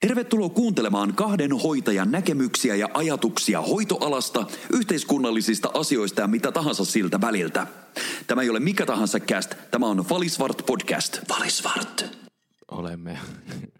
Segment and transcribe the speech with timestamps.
[0.00, 7.66] Tervetuloa kuuntelemaan kahden hoitajan näkemyksiä ja ajatuksia hoitoalasta, yhteiskunnallisista asioista ja mitä tahansa siltä väliltä.
[8.26, 11.18] Tämä ei ole mikä tahansa cast, tämä on Valisvart podcast.
[11.28, 12.18] Valisvart.
[12.70, 13.18] olemme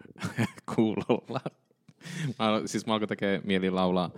[0.75, 1.41] kuulolla.
[2.39, 4.11] Mä, siis mä alkoi tekee mieli laulaa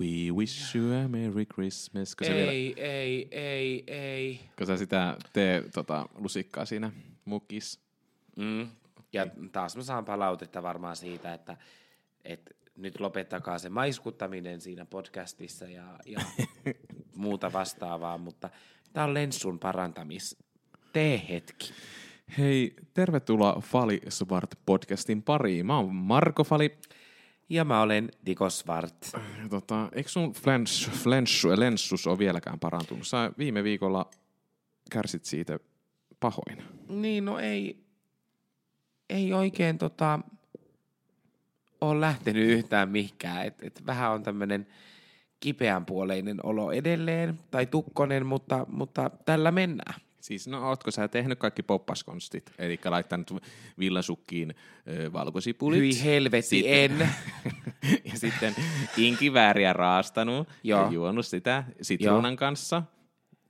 [0.00, 2.16] We wish you a Merry Christmas.
[2.16, 4.40] Kun, se vielä, Ei, ei, ei, ei.
[4.58, 6.92] kun sä sitä tee tota, lusikkaa siinä
[7.24, 7.80] mukis.
[8.36, 8.68] Mm.
[9.16, 11.56] Ja taas mä saan palautetta varmaan siitä, että,
[12.24, 16.20] että nyt lopettakaa se maiskuttaminen siinä podcastissa ja, ja
[17.16, 18.50] muuta vastaavaa, mutta
[18.92, 20.36] tää on Lenssun parantamis.
[20.92, 21.72] Tee hetki.
[22.38, 25.66] Hei, tervetuloa Fali Svart podcastin pariin.
[25.66, 26.78] Mä oon Marko Fali.
[27.48, 29.12] Ja mä olen Diko Svart.
[29.50, 33.06] Tota, eikö sun flens, flenssu, lenssus ole vieläkään parantunut?
[33.06, 34.10] Sä viime viikolla
[34.90, 35.58] kärsit siitä
[36.20, 36.62] pahoin.
[36.88, 37.85] Niin, no ei,
[39.10, 40.20] ei oikein tota,
[41.80, 43.46] ole lähtenyt yhtään mihinkään.
[43.46, 44.66] Et, et vähän on tämmöinen
[45.40, 50.00] kipeänpuoleinen olo edelleen, tai tukkonen, mutta, mutta tällä mennään.
[50.20, 52.52] Siis no ootko sä tehnyt kaikki poppaskonstit?
[52.58, 53.30] Eli laittanut
[53.78, 54.54] villasukkiin
[54.88, 55.78] ö, valkosipulit.
[55.80, 57.08] Hyi helvetti, Sitten- en.
[58.12, 58.54] ja sitten
[58.96, 60.84] inkivääriä raastanut Joo.
[60.84, 62.82] ja juonut sitä sitruunan kanssa.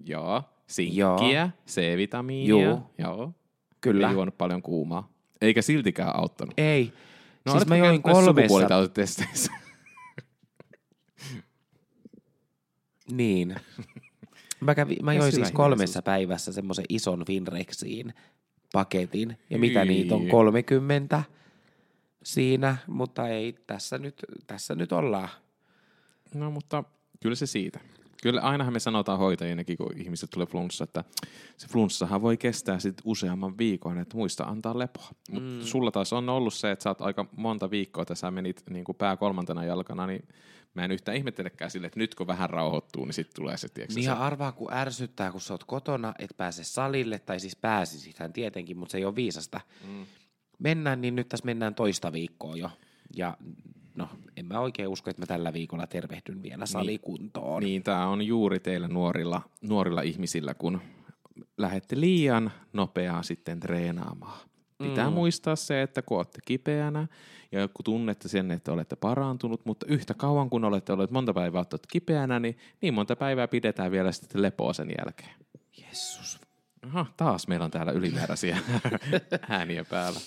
[0.05, 0.43] Joo.
[0.67, 1.51] Sinkkiä, Joo.
[1.69, 2.67] C-vitamiinia.
[2.67, 2.83] Juu.
[2.99, 3.33] Joo.
[3.81, 4.07] Kyllä.
[4.07, 5.16] Ja juonut paljon kuumaa.
[5.41, 6.55] Eikä siltikään auttanut.
[6.57, 6.93] Ei.
[7.45, 8.67] No, siis mä join kolmessa...
[13.13, 13.57] Niin.
[14.61, 18.15] Mä, kävin, mä join siis kolmessa päivässä semmoisen ison Finrexiin
[18.73, 19.39] paketin.
[19.51, 19.89] Ja mitä Hyi.
[19.89, 21.23] niitä on 30
[22.23, 25.29] siinä, mutta ei, tässä nyt, tässä nyt ollaan.
[26.35, 26.85] No mutta
[27.21, 27.81] kyllä se siitä.
[28.27, 31.05] Kyllä ainahan me sanotaan hoitajinakin, kun ihmiset tulee flunssa, että
[31.57, 35.09] se flunssahan voi kestää sit useamman viikon, että muista antaa lepoa.
[35.31, 35.63] Mutta mm.
[35.63, 38.85] sulla taas on ollut se, että sä oot aika monta viikkoa, että sä menit niin
[38.85, 40.29] kuin pää kolmantena jalkana, niin
[40.75, 43.95] mä en yhtään ihmettelekään sille, että nyt kun vähän rauhoittuu, niin sitten tulee se, tiedätkö,
[43.95, 48.33] Niin se arvaa, kun ärsyttää, kun sä oot kotona, et pääse salille, tai siis pääsisithän
[48.33, 49.61] tietenkin, mutta se ei ole viisasta.
[49.89, 50.07] Mm.
[50.59, 52.71] Mennään, niin nyt tässä mennään toista viikkoa jo.
[53.17, 53.37] Ja
[53.97, 57.63] no, en mä oikein usko, että mä tällä viikolla tervehdyn vielä salikuntoon.
[57.63, 60.81] Niin, tämä on juuri teillä nuorilla, nuorilla ihmisillä, kun
[61.59, 64.41] lähette liian nopeaa sitten treenaamaan.
[64.79, 65.15] Pitää mm.
[65.15, 67.07] muistaa se, että kun olette kipeänä
[67.53, 71.59] ja kun tunnette sen, että olette parantunut, mutta yhtä kauan kun olette olleet monta päivää
[71.59, 75.35] olette kipeänä, niin niin monta päivää pidetään vielä sitten lepoa sen jälkeen.
[75.89, 76.41] Jessus.
[76.87, 78.59] Aha, taas meillä on täällä ylimääräisiä
[79.49, 80.21] ääniä päällä.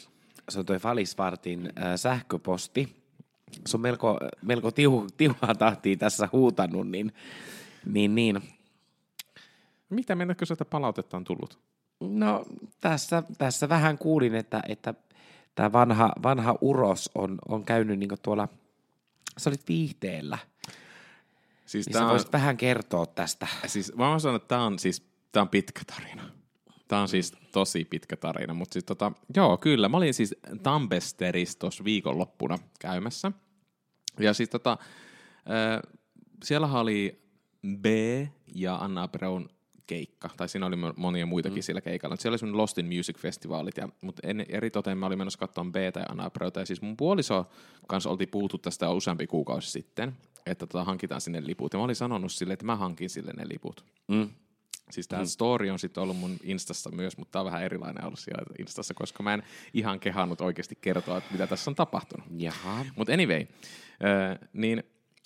[0.50, 2.99] se on toi Falisvartin äh, sähköposti.
[3.68, 7.14] Se on melko, melko tiu, tiuhaa tahtia tässä huutanut, niin,
[7.86, 8.42] niin, niin.
[9.90, 11.60] Mitä mennäkö sieltä palautetta on tullut?
[12.00, 12.46] No
[12.82, 14.94] tässä, tässä vähän kuulin, että, että
[15.56, 18.48] tämä vanha, vanha uros on, on käynyt niin tuolla,
[19.38, 20.38] sä olit viihteellä.
[21.66, 23.48] Siis Niin sä on- voisit vähän kertoa tästä.
[23.68, 26.24] Siis mä voin sanoa, että tämä on siis tää on pitkä tarina.
[26.90, 29.90] Tämä on siis tosi pitkä tarina, mutta siis tota, joo, kyllä.
[29.90, 33.32] Mä olin siis Tampesterissa tuossa viikonloppuna käymässä.
[34.20, 34.78] Ja siis tota,
[35.32, 35.94] äh,
[36.44, 37.22] siellähän oli
[37.82, 37.86] B
[38.56, 39.50] ja Anna Brown
[39.88, 41.62] keikka, tai siinä oli mo- monia muitakin mm.
[41.62, 42.16] siellä keikalla.
[42.16, 45.40] Siellä oli semmoinen Lost in Music Festivalit, ja, mutta en, eri toteen mä olin menossa
[45.40, 47.46] katsomaan B tai Anna Browta, ja siis mun puoliso
[47.88, 51.86] kanssa oltiin puhuttu tästä jo useampi kuukausi sitten, että tota, hankitaan sinne liput, ja mä
[51.86, 53.86] olin sanonut sille, että mä hankin sille ne liput.
[54.08, 54.30] Mm.
[54.92, 58.20] Siis tämä story on sitten ollut mun Instassa myös, mutta tämä on vähän erilainen ollut
[58.20, 62.28] siellä Instassa, koska mä en ihan kehannut oikeasti kertoa, että mitä tässä on tapahtunut.
[62.38, 62.86] Jaha.
[62.96, 64.84] Mutta anyway, äh, niin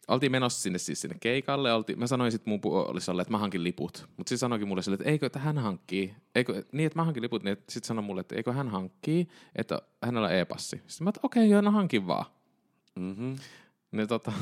[0.07, 1.73] oltiin menossa sinne siis sinne keikalle.
[1.73, 4.05] Oltiin, mä sanoin sitten mun puolisolle, että mä hankin liput.
[4.17, 6.15] Mutta sitten sanoikin mulle sille, että eikö että hän hankkii.
[6.35, 7.43] Eikö, niin, että mä hankin liput.
[7.43, 10.81] Niin sitten sanoi mulle, että eikö hän hankkii, että hänellä on e-passi.
[10.87, 12.25] Sitten mä että okei, joo, no hankin vaan.
[12.95, 13.35] Mm-hmm.
[13.93, 14.33] Niin tota,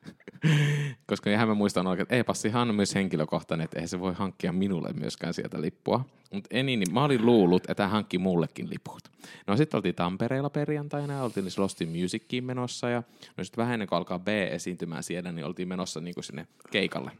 [1.10, 4.52] koska ihan mä muistan oikein, että e-passihan on myös henkilökohtainen, että eihän se voi hankkia
[4.52, 6.04] minulle myöskään sieltä lippua.
[6.32, 9.02] Mutta eni, niin mä olin luullut, että hän hankki mullekin liput.
[9.46, 13.02] No sitten oltiin Tampereella perjantaina ja oltiin siis Lost in Musiciin menossa ja
[13.36, 17.10] no sitten vähän ennen kuin alkaa B esiintymään siellä, niin oltiin menossa niinku sinne keikalle.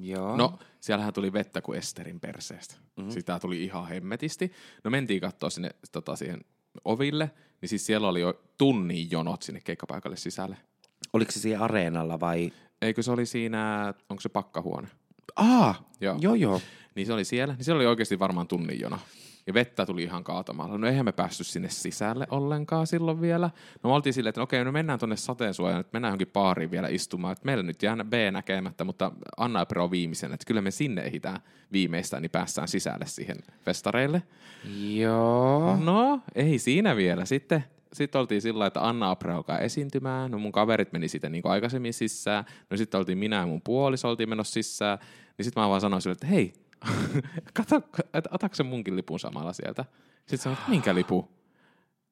[0.00, 0.36] Joo.
[0.36, 2.74] No, siellähän tuli vettä kuin Esterin perseestä.
[2.74, 2.84] Mhm.
[2.96, 3.10] Mm-hmm.
[3.10, 4.52] Sitä tuli ihan hemmetisti.
[4.84, 6.40] No mentiin katsoa sinne tota, siihen
[6.84, 7.30] oville,
[7.60, 10.56] niin siis siellä oli jo tunnin jonot sinne keikkapaikalle sisälle.
[11.12, 12.52] Oliko se siinä areenalla vai?
[12.82, 14.88] Eikö se oli siinä, onko se pakkahuone?
[15.36, 16.16] Aa, Joo.
[16.20, 16.60] joo joo.
[16.94, 17.54] Niin se oli siellä.
[17.54, 18.98] Niin siellä oli oikeasti varmaan tunnin jono.
[19.46, 20.78] Ja vettä tuli ihan kaatamalla.
[20.78, 23.50] No eihän me päästy sinne sisälle ollenkaan silloin vielä.
[23.82, 26.70] No me oltiin silleen, että no okei, no mennään tuonne sateensuojaan, että mennään johonkin baariin
[26.70, 27.32] vielä istumaan.
[27.32, 30.32] Että meillä nyt jää B näkemättä, mutta Anna Pro viimeisen.
[30.32, 31.40] Että kyllä me sinne ehditään
[31.72, 34.22] viimeistään, niin päästään sisälle siihen festareille.
[34.94, 35.76] Joo.
[35.76, 37.24] No, ei siinä vielä.
[37.24, 40.30] Sitten sitten oltiin sillä että Anna Apra alkaa esiintymään.
[40.30, 42.44] No mun kaverit meni siitä niin aikaisemmin sisään.
[42.70, 44.98] No sitten oltiin minä ja mun puoliso oltiin menossa sisään.
[45.38, 46.52] Niin sitten mä vaan sanoin sille, että hei,
[47.54, 47.76] kato,
[48.14, 49.84] että otatko se munkin lipun samalla sieltä?
[50.18, 51.28] Sitten sanoin, että minkä lipu?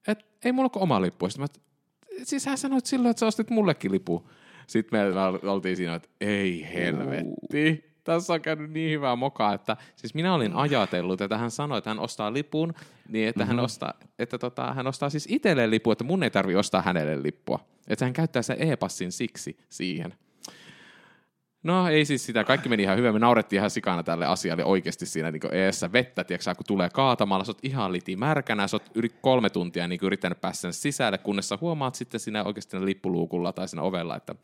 [0.09, 1.29] Et ei mulla ole oma lippu.
[1.29, 4.31] Sitten mä, siis hän sanoi silloin, että sä ostit mullekin lipu.
[4.67, 7.96] Sitten me oltiin siinä, että ei helvetti.
[8.07, 11.91] Tässä on käynyt niin hyvää mokaa, että siis minä olin ajatellut, että hän sanoi, että
[11.91, 12.75] hän ostaa lipun,
[13.09, 13.57] niin että, mm-hmm.
[13.57, 17.23] hän, ostaa, että tota, hän ostaa siis itselleen lipun, että mun ei tarvi ostaa hänelle
[17.23, 17.59] lippua.
[17.89, 20.15] Että hän käyttää sen e-passin siksi siihen.
[21.63, 23.13] No ei siis sitä, kaikki meni ihan hyvin.
[23.13, 27.45] Me naurettiin ihan sikana tälle asialle oikeasti siinä niin eessä vettä, tiiäksä, kun tulee kaatamalla,
[27.45, 31.19] sä oot ihan liti märkänä, sä oot yli kolme tuntia niin yrittänyt päästä sen sisälle,
[31.19, 34.35] kunnes sä huomaat sitten siinä oikeasti lippuluukulla tai siinä ovella, että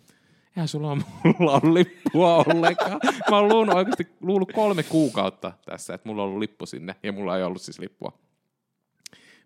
[0.56, 3.00] eihän sulla mulla on lippua ollenkaan.
[3.30, 7.12] Mä oon luullut oikeasti luullut kolme kuukautta tässä, että mulla on ollut lippu sinne, ja
[7.12, 8.12] mulla ei ollut siis lippua.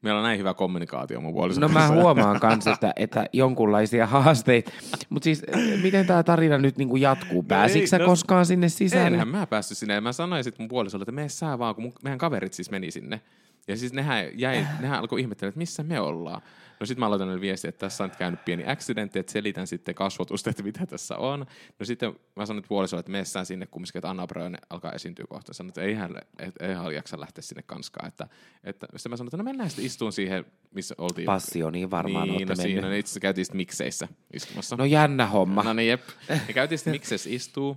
[0.02, 4.72] Meillä on näin hyvä kommunikaatio mun puolison No mä huomaan kanssa, että, että jonkunlaisia haasteita.
[5.10, 5.42] Mutta siis
[5.82, 7.42] miten tämä tarina nyt niinku jatkuu?
[7.42, 9.06] Pääsitkö sä no, koskaan sinne sisälle?
[9.06, 10.00] Enhän mä päässyt sinne.
[10.00, 12.90] Mä sanoin sitten mun puolisolle, että mene sä vaan, kun mun, meidän kaverit siis meni
[12.90, 13.20] sinne.
[13.68, 16.42] Ja siis nehän, jäi, nehän alkoi ihmetellä, että missä me ollaan.
[16.80, 19.94] No sitten mä aloitan viestiä, että tässä on nyt käynyt pieni accidentti, että selitän sitten
[19.94, 21.46] kasvotusta, että mitä tässä on.
[21.78, 25.54] No sitten mä sanoin puolisolle, että messään sinne kumminkin, että Anna Bröne alkaa esiintyä kohta.
[25.54, 26.14] Sanoin, että ei hän,
[26.60, 28.08] ei hän jaksa lähteä sinne kanskaan.
[28.08, 28.28] Että,
[28.64, 31.26] että, sitten mä sanoin, että no mennään sitten istuun siihen, missä oltiin.
[31.26, 34.76] Passioniin varmaan Niin, no siinä, niin itse asiassa käytiin sitten mikseissä istumassa.
[34.76, 35.62] No jännä homma.
[35.62, 36.02] No niin, jep.
[36.28, 37.76] Ja käytiin sitten mikseissä istuu.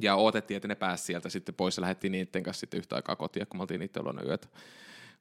[0.00, 3.16] Ja odotettiin, että ne pääsi sieltä sitten pois ja lähdettiin niiden kanssa sitten yhtä aikaa
[3.16, 4.48] kotiin, kun me oltiin niiden luona yötä.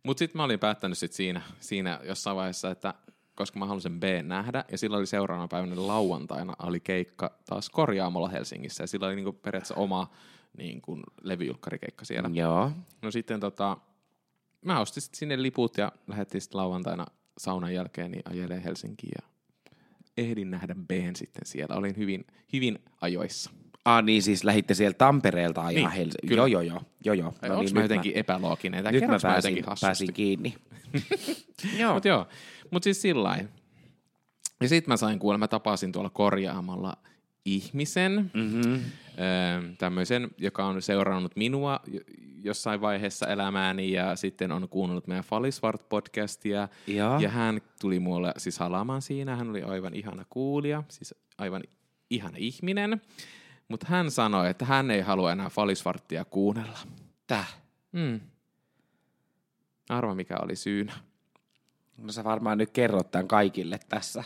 [0.03, 2.93] Mutta sitten mä olin päättänyt sit siinä, siinä jossain vaiheessa, että
[3.35, 8.29] koska mä halusin B nähdä, ja sillä oli seuraavana päivänä lauantaina oli keikka taas korjaamolla
[8.29, 10.11] Helsingissä, ja sillä oli niinku periaatteessa oma
[10.57, 12.29] niinku, levyjulkkarikeikka siellä.
[12.33, 12.71] Joo.
[13.01, 13.77] No sitten tota,
[14.65, 17.05] mä ostin sit sinne liput ja lähdettiin sitten lauantaina
[17.37, 19.27] saunan jälkeen niin ajelee Helsinkiin ja
[20.17, 21.75] ehdin nähdä B sitten siellä.
[21.75, 23.51] Olin hyvin, hyvin ajoissa.
[23.85, 26.29] Ah niin, siis lähitte sieltä Tampereelta ajaa Niin, Helsinkiin.
[26.29, 26.39] kyllä.
[26.39, 26.81] Joo, joo, joo.
[27.05, 27.33] joo, joo.
[27.41, 28.83] No Onko niin, mä jotenkin epälooginen?
[28.91, 29.85] Nyt mä pääsin, hassusti?
[29.85, 30.55] pääsin kiinni.
[31.79, 31.93] joo.
[31.93, 32.27] Mutta joo,
[32.71, 33.37] mutta siis sillä.
[34.61, 36.97] Ja sitten mä sain kuulla, mä tapasin tuolla korjaamalla
[37.45, 38.73] ihmisen, Mm-hmm.
[38.73, 38.81] öö,
[39.77, 41.79] tämmöisen, joka on seurannut minua
[42.43, 46.67] jossain vaiheessa elämääni ja sitten on kuunnellut meidän Falisvart-podcastia.
[46.87, 47.19] Joo.
[47.19, 51.63] Ja hän tuli mulle siis halaamaan siinä, hän oli aivan ihana kuulija, siis aivan
[52.09, 53.01] ihana ihminen.
[53.71, 56.79] Mutta hän sanoi, että hän ei halua enää Falisvarttia kuunnella.
[57.27, 57.57] Täh.
[57.91, 58.19] Mm.
[59.89, 60.93] Arva mikä oli syynä.
[61.97, 64.23] No sä varmaan nyt kerrot tämän kaikille tässä.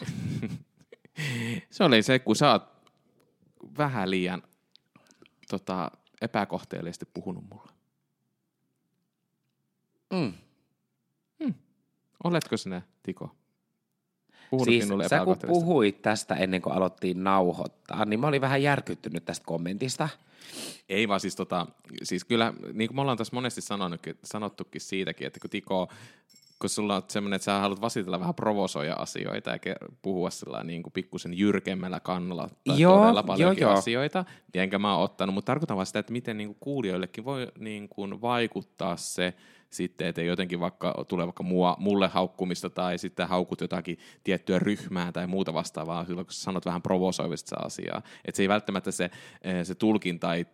[1.71, 2.63] Se oli se, kun sä oot
[3.77, 4.43] vähän liian
[5.49, 5.91] tota,
[6.21, 7.71] epäkohteellisesti puhunut mulle.
[10.13, 10.33] Mm.
[12.23, 13.35] Oletko sinä, Tiko?
[14.49, 18.63] Puhunut Siis minulle sä kun puhuit tästä ennen kuin aloittiin nauhoittaa, niin mä olin vähän
[18.63, 20.09] järkyttynyt tästä kommentista.
[20.89, 21.67] Ei vaan siis, tota,
[22.03, 25.89] siis kyllä, niin kuin me ollaan tässä monesti sanonutkin, sanottukin siitäkin, että kun Tiko,
[26.59, 29.57] kun sulla on semmoinen, että sä haluat vasitella vähän provosoja asioita ja
[30.01, 33.79] puhua sillä niin kuin pikkusen jyrkemmällä kannalla tai Joo, todella paljonkin joo, joo.
[33.79, 37.25] asioita, niin enkä mä oon ottanut, mutta tarkoitan vaan sitä, että miten niin kuin kuulijoillekin
[37.25, 39.33] voi niin kuin vaikuttaa se
[39.69, 45.11] sitten, että jotenkin vaikka tule vaikka mua, mulle haukkumista tai sitten haukut jotakin tiettyä ryhmää
[45.11, 48.01] tai muuta vastaavaa, silloin kun sanot vähän provosoivista asiaa.
[48.25, 49.09] Että se ei välttämättä se,
[49.41, 50.45] eh, se tulkinta ei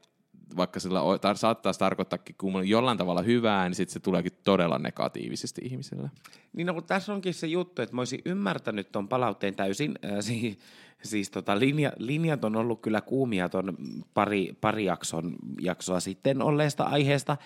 [0.58, 4.80] vaikka sillä o- tar- saattaisi tarkoittaakin kun jollain tavalla hyvää, niin sitten se tuleekin todella
[4.80, 6.12] negatiivisesti ihmiselle.
[6.54, 9.92] Niin no, kun tässä onkin se juttu, että mä olisin ymmärtänyt tuon palautteen täysin.
[10.06, 10.58] Äh, siis
[11.04, 13.78] siis tota, linja, linjat on ollut kyllä kuumia tuon
[14.14, 17.38] pari, pari jakson, jaksoa sitten olleesta aiheesta,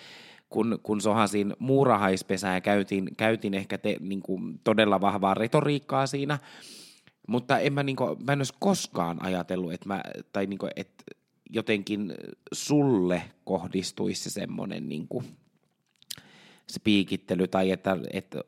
[0.48, 6.38] kun, kun sohasin muurahaispesää ja käytin, käytin ehkä te, niin kuin, todella vahvaa retoriikkaa siinä.
[7.28, 10.70] Mutta en mä, niin kuin, mä en olisi koskaan ajatellut, että, mä, tai niin kuin,
[10.76, 11.04] että
[11.50, 12.14] jotenkin
[12.52, 15.24] sulle kohdistuisi se semmoinen niin kuin,
[16.66, 18.40] se piikittely tai että, että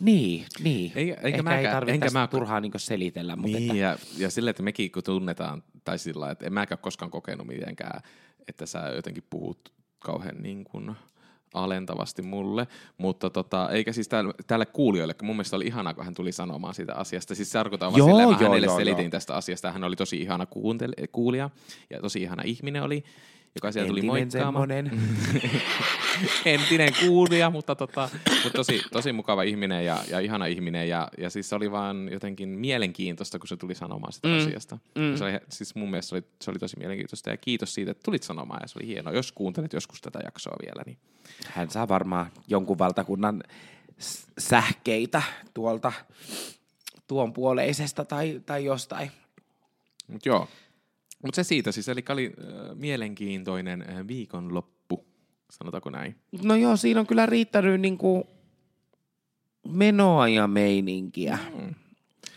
[0.00, 0.92] niin, niin.
[0.94, 3.96] Eikä- eikä Ehkä ei mäkään- tarvitse enkä mä- turhaa niin selitellä, mutta Niin, että, ja,
[4.18, 8.00] ja sille, että mekin kun tunnetaan, tai sillä että en mäkään koskaan kokenut mitenkään,
[8.48, 9.72] että sä jotenkin puhut
[10.04, 10.96] kauhean niin kuin
[11.54, 12.66] alentavasti mulle,
[12.98, 16.32] mutta tota, eikä siis tälle, tälle kuulijoille, kun mun mielestä oli ihanaa, kun hän tuli
[16.32, 17.34] sanomaan siitä asiasta.
[17.34, 19.10] Siis se tarkoittaa vaan silleen, mä joo, hänelle joo, selitin joo.
[19.10, 21.50] tästä asiasta, hän oli tosi ihana kuuntele- kuulija,
[21.90, 23.04] ja tosi ihana ihminen oli,
[23.54, 24.68] joka siellä tuli entinen moikkaamaan.
[24.68, 25.00] semmonen.
[26.54, 28.08] entinen kuulija, mutta, tota,
[28.42, 30.88] mutta tosi, tosi mukava ihminen ja, ja ihana ihminen.
[30.88, 34.36] Ja, ja siis se oli vaan jotenkin mielenkiintoista, kun se tuli sanomaan sitä mm.
[34.36, 34.78] asiasta.
[34.94, 35.16] Mm.
[35.16, 38.02] Se oli, siis mun mielestä se oli, se oli tosi mielenkiintoista ja kiitos siitä, että
[38.04, 39.12] tulit sanomaan ja se oli hienoa.
[39.12, 40.98] Jos kuuntelet joskus tätä jaksoa vielä, niin
[41.46, 43.42] Hän saa varmaan jonkun valtakunnan
[44.38, 45.22] sähkeitä
[45.54, 45.92] tuolta
[47.06, 49.10] tuon puoleisesta tai, tai jostain.
[50.08, 50.48] Mut joo.
[51.24, 55.04] Mutta se siitä siis, eli oli äh, mielenkiintoinen äh, viikonloppu,
[55.50, 56.16] sanotaanko näin.
[56.42, 58.26] No joo, siinä on kyllä riittänyt niinku
[59.68, 61.38] menoa ja meininkiä.
[61.58, 61.74] Mm.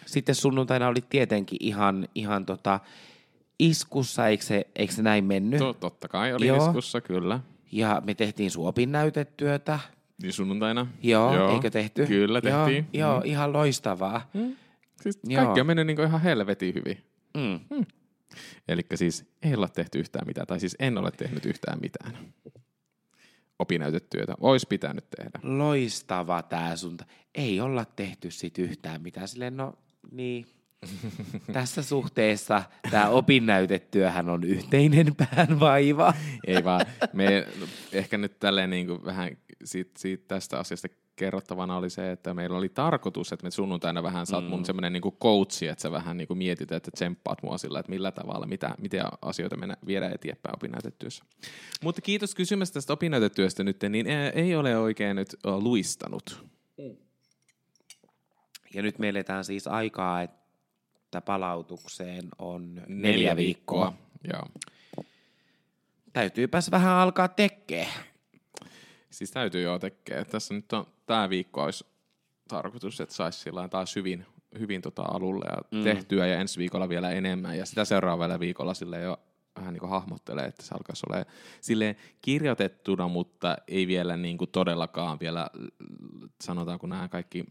[0.06, 2.80] Sitten sunnuntaina oli tietenkin ihan, ihan tota
[3.60, 5.60] iskussa, eikö se, eikö se näin mennyt?
[5.60, 6.58] To, totta kai oli Joo.
[6.58, 7.40] iskussa, kyllä.
[7.72, 9.80] Ja me tehtiin suopin näytetyötä.
[10.22, 10.88] Niin sunnuntaina.
[11.04, 11.54] Joo, joo.
[11.54, 12.06] eikö tehty?
[12.06, 12.88] Kyllä tehtiin.
[12.94, 14.30] Joo, joo ihan loistavaa.
[15.02, 15.44] Siis Joo.
[15.44, 16.98] kaikki on mennyt niinku ihan helvetin hyvin.
[17.38, 17.86] Mm.
[18.68, 22.34] Eli siis ei olla tehty yhtään mitään, tai siis en ole tehnyt yhtään mitään.
[23.60, 24.36] Opinäytetyötä.
[24.40, 25.40] Ois pitänyt tehdä.
[25.44, 26.98] Loistava tää sun.
[27.36, 29.28] Ei olla tehty sit yhtään mitään.
[29.28, 29.74] Silleen, no
[30.12, 30.57] niin.
[31.54, 36.14] Tässä suhteessa tämä opinnäytetyöhän on yhteinen päänvaiva.
[36.48, 37.48] Ei vaan, me
[37.92, 42.58] ehkä nyt tälleen niin kuin vähän siitä, siitä, tästä asiasta kerrottavana oli se, että meillä
[42.58, 46.28] oli tarkoitus, että me sunnuntaina vähän saat mun semmoinen niin coachi, että sä vähän niin
[46.28, 50.56] kuin mietit, että tsemppaat mua sillä, että millä tavalla, mitä, miten asioita mennä, viedä eteenpäin
[50.56, 51.24] opinnäytetyössä.
[51.84, 56.46] Mutta kiitos kysymästä tästä opinnäytetyöstä nyt, niin ei- ole oikein nyt luistanut.
[58.74, 60.47] Ja nyt me eletään siis aikaa, että
[61.26, 63.94] palautukseen on neljä, viikkoa.
[64.34, 64.46] Joo.
[66.14, 67.88] Täytyypäs vähän alkaa tekee.
[69.10, 70.26] Siis täytyy jo tekee.
[70.26, 71.86] Tässä nyt on, tämä viikko olisi
[72.48, 74.26] tarkoitus, että saisi sillä taas hyvin,
[74.60, 75.84] hyvin tota alulle ja mm.
[75.84, 79.20] tehtyä ja ensi viikolla vielä enemmän ja sitä seuraavalla viikolla sille jo
[79.58, 81.26] vähän niin hahmottelee, että se alkaisi olla
[81.62, 85.50] silleen kirjoitettuna, mutta ei vielä niin kuin todellakaan vielä,
[86.44, 87.46] sanotaanko nämä kaikki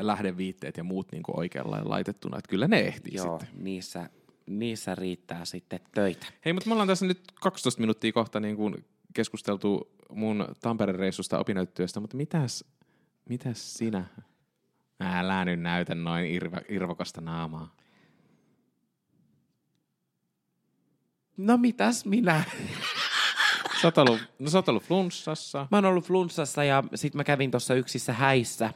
[0.00, 3.64] lähdeviitteet ja muut niin kuin oikealla laitettuna, että kyllä ne ehtii Joo, sitten.
[3.64, 4.10] niissä,
[4.46, 6.26] niissä riittää sitten töitä.
[6.44, 11.38] Hei, mutta me ollaan tässä nyt 12 minuuttia kohta niin kuin keskusteltu mun Tampereen reissusta
[11.38, 12.64] opinnäytetyöstä, mutta mitäs,
[13.28, 14.04] mitäs sinä?
[15.00, 17.76] Älä nyt näytä noin irva, irvokasta naamaa.
[21.36, 22.44] No mitäs minä?
[23.82, 25.66] Sä oot ollut, no sä oot ollut flunssassa.
[25.70, 28.72] Mä oon ollut flunssassa ja sit mä kävin tuossa yksissä häissä.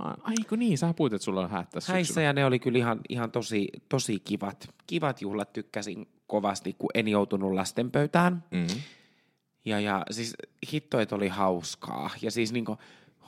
[0.00, 2.26] Aa, aiku niin, sä puhuit, että sulla on häät tässä Häissä syksyllä.
[2.26, 4.68] ja ne oli kyllä ihan, ihan tosi, tosi kivat.
[4.86, 8.44] Kivat juhlat tykkäsin kovasti, kun en joutunut lasten pöytään.
[8.50, 8.80] Mm-hmm.
[9.64, 10.36] Ja, ja siis
[10.72, 12.10] hitto, että oli hauskaa.
[12.22, 12.78] Ja siis niinku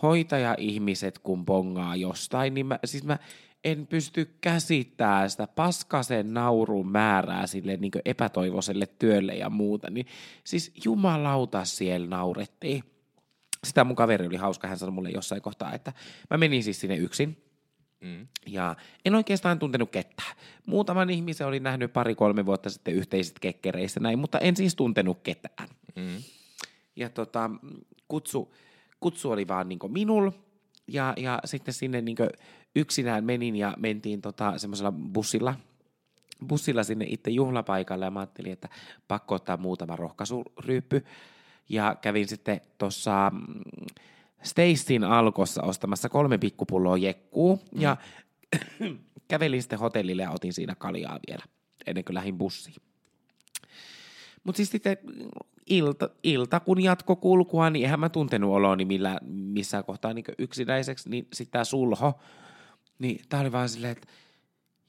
[0.02, 3.19] hoitaja-ihmiset, kun bongaa jostain, niin mä, siis mä
[3.64, 9.91] en pysty käsittämään sitä paskasen naurun määrää sille niin epätoivoiselle työlle ja muuta.
[9.91, 10.07] Niin
[10.45, 12.85] siis jumalauta siellä naurettiin.
[13.66, 15.92] Sitä mun kaveri oli hauska, hän sanoi mulle jossain kohtaa, että
[16.31, 17.45] mä menin siis sinne yksin.
[18.00, 18.26] Mm.
[18.47, 20.37] Ja en oikeastaan tuntenut ketään.
[20.66, 25.69] Muutaman ihmisen olin nähnyt pari-kolme vuotta sitten yhteisistä kekkereissä näin, mutta en siis tuntenut ketään.
[25.97, 26.23] Mm.
[26.97, 27.50] Ja tota,
[28.09, 28.54] kutsu,
[29.00, 30.31] kutsu oli vaan niinku minul,
[30.88, 32.23] ja, ja sitten sinne niinku
[32.76, 35.54] yksinään menin ja mentiin tota semmoisella bussilla,
[36.47, 38.69] bussilla sinne itse juhlapaikalle, ja mä ajattelin, että
[39.09, 41.04] pakko ottaa muutama rohkaisuryyppy.
[41.69, 43.62] Ja kävin sitten tuossa mm,
[44.42, 47.97] Stacyn alkossa ostamassa kolme pikkupulloa jekkuu, ja
[49.28, 51.45] kävelin sitten hotellille ja otin siinä kaljaa vielä,
[51.87, 52.76] ennen kuin lähdin bussiin.
[54.45, 54.97] Mutta siis sitten
[55.66, 61.11] ilta, ilta, kun jatko kulkua, niin eihän mä tuntenut oloni millä, missään kohtaa niin yksinäiseksi,
[61.11, 62.21] niin sitten tämä sulho,
[62.99, 64.09] niin tää oli vaan silleen, että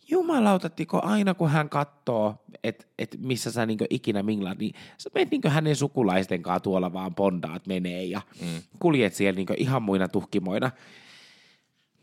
[0.09, 5.31] jumalautatiko aina kun hän katsoo, että et missä sä niin ikinä minglaat, niin sä menet
[5.31, 8.61] niin hänen sukulaisten kanssa tuolla vaan pondaat menee ja mm.
[8.79, 10.71] kuljet siellä niin ihan muina tuhkimoina.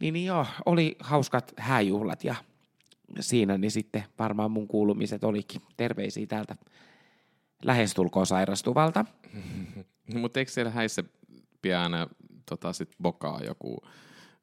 [0.00, 2.34] Niin, niin joo, oli hauskat hääjuhlat ja
[3.20, 5.62] siinä niin sitten varmaan mun kuulumiset olikin.
[5.76, 6.56] Terveisiä täältä
[7.64, 9.04] lähestulkoon sairastuvalta.
[10.20, 11.04] Mutta eikö siellä häissä
[11.62, 11.92] pian
[12.46, 13.82] tota, sit bokaa joku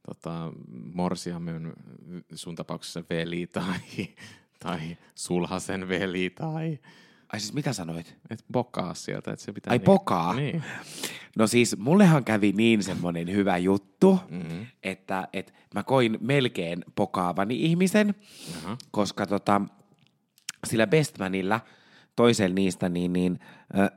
[0.08, 0.52] tota,
[0.94, 1.74] morsiamen
[2.34, 4.08] sun tapauksessa veli tai,
[4.60, 6.80] tai sulhasen veli tai
[7.34, 8.16] Ai siis mitä sanoit?
[8.30, 9.72] et bokaa sieltä, että se pitää...
[9.72, 10.34] Ai, bokaa?
[10.34, 10.64] Niin.
[11.38, 14.66] No siis mullehan kävi niin semmoinen hyvä juttu, Mm-hmm.
[14.84, 18.16] että, että mä koin melkein pokaavani ihmisen,
[18.58, 18.78] Aha.
[18.92, 19.62] koska tota,
[20.68, 21.60] sillä Bestmanilla,
[22.16, 23.40] toisella niistä, niin, niin
[23.80, 23.90] äh,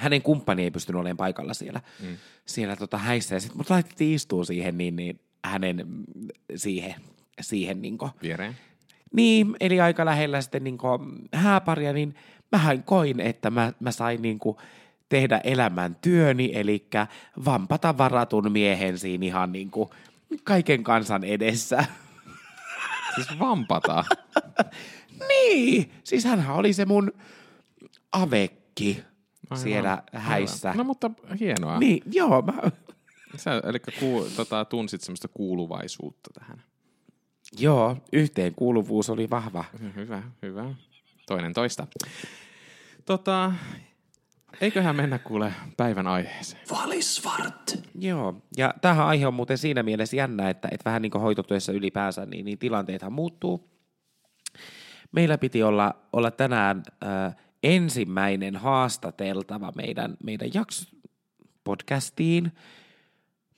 [0.00, 2.16] hänen kumppani ei pystynyt olemaan paikalla siellä, mm.
[2.46, 3.34] siellä tota häissä.
[3.34, 5.86] Ja sitten mut laitettiin istua siihen, niin, niin hänen
[6.56, 6.94] siihen,
[7.40, 8.56] siihen niin Viereen.
[9.12, 10.78] niin, eli aika lähellä sitten niin
[11.34, 12.14] hääparia, niin
[12.52, 14.38] mähän koin, että mä, mä sain niin
[15.08, 16.86] tehdä elämän työni, eli
[17.44, 19.90] vampata varatun miehen siinä ihan niin kuin
[20.44, 21.84] kaiken kansan edessä.
[23.14, 24.04] Siis vampata.
[25.28, 27.12] niin, siis hänhän oli se mun
[28.12, 29.02] avekki.
[29.54, 30.74] Siellä häissä.
[30.76, 31.78] No mutta hienoa.
[31.78, 32.52] Niin, joo, mä,
[33.36, 36.62] Sä, eli ku, tota, tunsit semmoista kuuluvaisuutta tähän.
[37.58, 39.64] joo, yhteenkuuluvuus oli vahva.
[39.96, 40.74] Hyvä, hyvä.
[41.26, 41.86] Toinen toista.
[43.04, 43.52] Tota,
[44.60, 46.62] eiköhän mennä kuule päivän aiheeseen.
[46.70, 47.78] Valisvart.
[47.98, 51.72] Joo, ja tähän aihe on muuten siinä mielessä jännä, että, että vähän niin kuin hoitotyössä
[51.72, 53.70] ylipäänsä, niin, niin tilanteethan muuttuu.
[55.12, 60.96] Meillä piti olla, olla tänään äh, ensimmäinen haastateltava meidän, meidän jakso
[61.64, 62.52] podcastiin,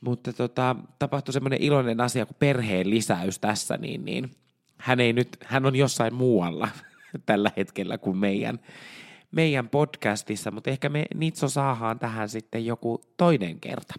[0.01, 4.31] mutta tota, tapahtui semmoinen iloinen asia kuin perheen lisäys tässä, niin, niin
[4.79, 6.69] hän, ei nyt, hän on jossain muualla
[7.27, 8.59] tällä hetkellä kuin meidän,
[9.31, 13.95] meidän podcastissa, mutta ehkä me Nitso saadaan tähän sitten joku toinen kerta.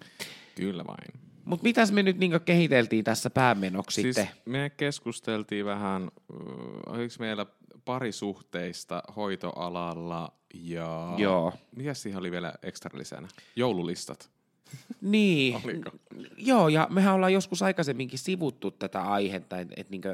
[0.55, 1.23] Kyllä vain.
[1.45, 4.35] Mutta mitäs me nyt niinku kehiteltiin tässä päämenoksi Siis sitten?
[4.45, 7.45] me keskusteltiin vähän, äh, oliko meillä
[7.85, 11.13] parisuhteista hoitoalalla ja...
[11.17, 11.53] Joo.
[11.75, 13.27] Mikä siihen oli vielä ekstra lisänä?
[13.55, 14.29] Joululistat.
[15.01, 15.91] Niin, Oliko?
[16.37, 20.07] joo, ja mehän ollaan joskus aikaisemminkin sivuttu tätä aihetta, että et niinku,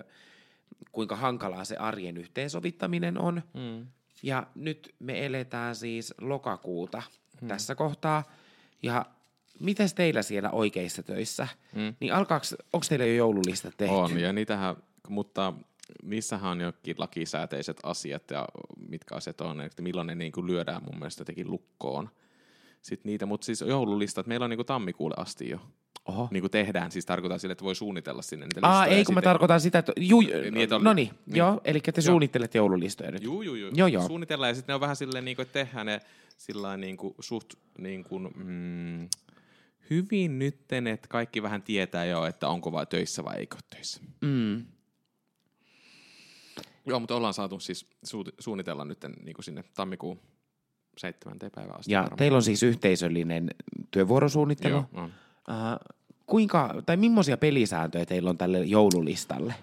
[0.92, 3.44] kuinka hankalaa se arjen yhteensovittaminen on.
[3.54, 3.88] Mm.
[4.24, 7.04] Ja nyt me eletään siis lokakuuta
[7.40, 7.48] hmm.
[7.48, 8.24] tässä kohtaa.
[8.84, 9.06] Ja
[9.60, 11.48] mites teillä siellä oikeissa töissä?
[11.76, 11.96] Hmm.
[12.00, 13.96] Niin onko teillä jo joululista tehty?
[13.96, 14.76] On, ja niitähän,
[15.10, 15.54] mutta
[16.04, 18.48] niissähän on jokin lakisääteiset asiat ja
[18.90, 22.10] mitkä asiat on, että milloin ne niin kuin lyödään mun mielestä jotenkin lukkoon.
[22.82, 25.60] Sitten niitä, mutta siis joululistat, meillä on niin kuin tammikuulle asti jo.
[26.06, 26.28] Oho.
[26.32, 29.22] Niin kuin tehdään, siis tarkoitan sille, että voi suunnitella sinne niitä Aa, ei kun mä
[29.22, 29.94] tarkoitan sitä, että...
[29.98, 31.38] Ju, Niin, että oli- no niin, niin.
[31.38, 33.24] joo, eli te suunnittelette joululistoja nyt.
[33.24, 33.72] Juu, juu, juu.
[33.76, 34.08] Joo, joo.
[34.08, 36.02] Suunnitellaan ja sitten ne on vähän silleen, niin kuin, että tehdään ne
[36.38, 39.10] sillä niin kuin, suht niin kuin, mm,
[39.90, 44.02] hyvin nytten, että kaikki vähän tietää jo, että onko vai töissä vai eikö töissä.
[44.22, 44.66] Mm.
[46.90, 50.20] Joo, mutta ollaan saatu siis su- suunnitella nyt niin kuin sinne tammikuun
[50.98, 51.38] 7.
[51.56, 51.92] päivään asti.
[51.92, 52.18] Ja varmaan.
[52.18, 53.50] teillä on siis yhteisöllinen
[53.92, 54.74] työvuorosuunnittelu.
[54.74, 55.06] Joo, on.
[55.06, 59.54] Uh, kuinka, tai millaisia pelisääntöjä teillä on tälle joululistalle?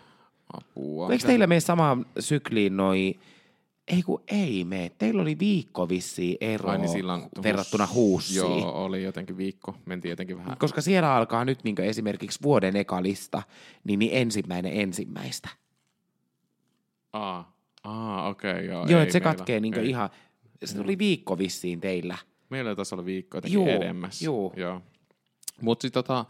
[0.52, 1.12] Apua.
[1.12, 3.15] Eikö teillä mene samaan sykliin noi,
[3.89, 8.36] ei kun ei me, teillä oli viikko vissiin ero Ai niin silloin verrattuna huussiin.
[8.36, 9.76] Joo, oli jotenkin viikko.
[9.84, 10.58] Mentiin jotenkin vähän.
[10.58, 13.43] Koska siellä alkaa nyt niin esimerkiksi vuoden eka lista,
[13.84, 15.49] niin, niin ensimmäinen ensimmäistä.
[17.12, 18.86] Aa, aa okei, okay, joo.
[18.88, 19.88] Joo, että se meillä- katkee niin ei.
[19.88, 20.10] ihan,
[20.64, 22.19] se oli viikko vissiin teillä.
[22.50, 24.23] Meillä taisi olla viikko jotenkin Juu, edemmäs.
[24.23, 24.52] juu.
[24.56, 24.82] Joo.
[25.60, 26.25] Mutta siis, tota,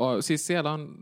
[0.00, 0.94] o, siis siellä on,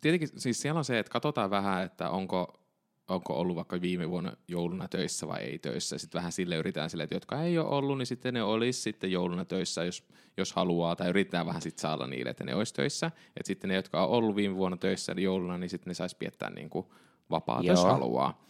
[0.00, 2.60] tietenkin siis siellä on se, että katsotaan vähän, että onko,
[3.08, 5.98] onko ollut vaikka viime vuonna jouluna töissä vai ei töissä.
[5.98, 9.12] Sitten vähän sille yritetään sille, että jotka ei ole ollut, niin sitten ne olisi sitten
[9.12, 10.04] jouluna töissä, jos,
[10.36, 10.96] jos haluaa.
[10.96, 13.06] Tai yritetään vähän sitten saada niille, että ne olisi töissä.
[13.06, 16.16] Että sitten ne, jotka on ollut viime vuonna töissä niin jouluna, niin sitten ne saisi
[16.20, 16.86] viettää niin kuin
[17.30, 17.92] vapaata, jos Joo.
[17.92, 18.44] haluaa.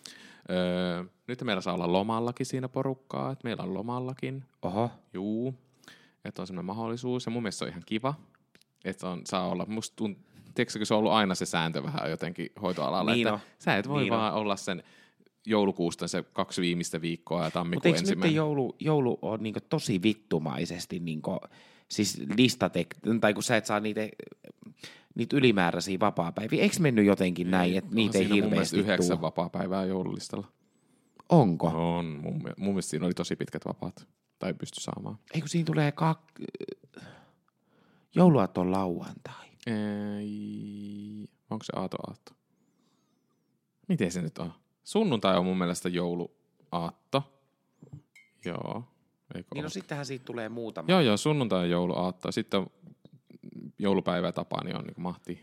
[0.50, 4.44] Öö, nyt meillä saa olla lomallakin siinä porukkaa, että meillä on lomallakin.
[4.62, 5.54] Oho, Juu,
[6.24, 8.14] että on semmoinen mahdollisuus ja mun mielestä se on ihan kiva,
[8.84, 10.18] että on, saa olla, musta tunt,
[10.54, 13.40] tiedätkö, kun se on ollut aina se sääntö vähän jotenkin hoitoalalla, Niin että on.
[13.58, 14.82] sä et voi Niin vaan olla sen
[15.46, 18.34] joulukuusta se kaksi viimeistä viikkoa ja mutta tammikuun nyt ensimmäinen.
[18.34, 21.22] joulu, joulu on niin tosi vittumaisesti, niin
[21.88, 24.00] siis listatek, tai kun sä et saa niitä,
[25.18, 29.22] niitä ylimääräisiä vapaapäiviä, eikö mennyt jotenkin näin, että niitä ei mun hirveästi yhdeksän tuu?
[29.22, 30.46] vapaa-päivää joululistalla.
[31.28, 31.66] Onko?
[31.66, 34.08] On, mun, mun mielestä siinä oli tosi pitkät vapaat.
[34.38, 35.18] Tai pysty saamaan.
[35.34, 36.20] Eikö siinä tulee kak...
[38.14, 39.48] Jouluaatto on lauantai.
[39.66, 42.32] Ei, onko se aato aatto?
[43.88, 44.52] Miten se nyt on?
[44.84, 47.22] Sunnuntai on mun mielestä jouluaatto.
[48.44, 48.84] Joo.
[49.34, 49.70] Eikö Niin no ole?
[49.70, 50.90] sittenhän siitä tulee muutama.
[50.90, 52.32] Joo, joo, sunnuntai on jouluaatto.
[52.32, 52.66] Sitten on
[53.78, 55.40] joulupäivä ja Tapani on niin mahti.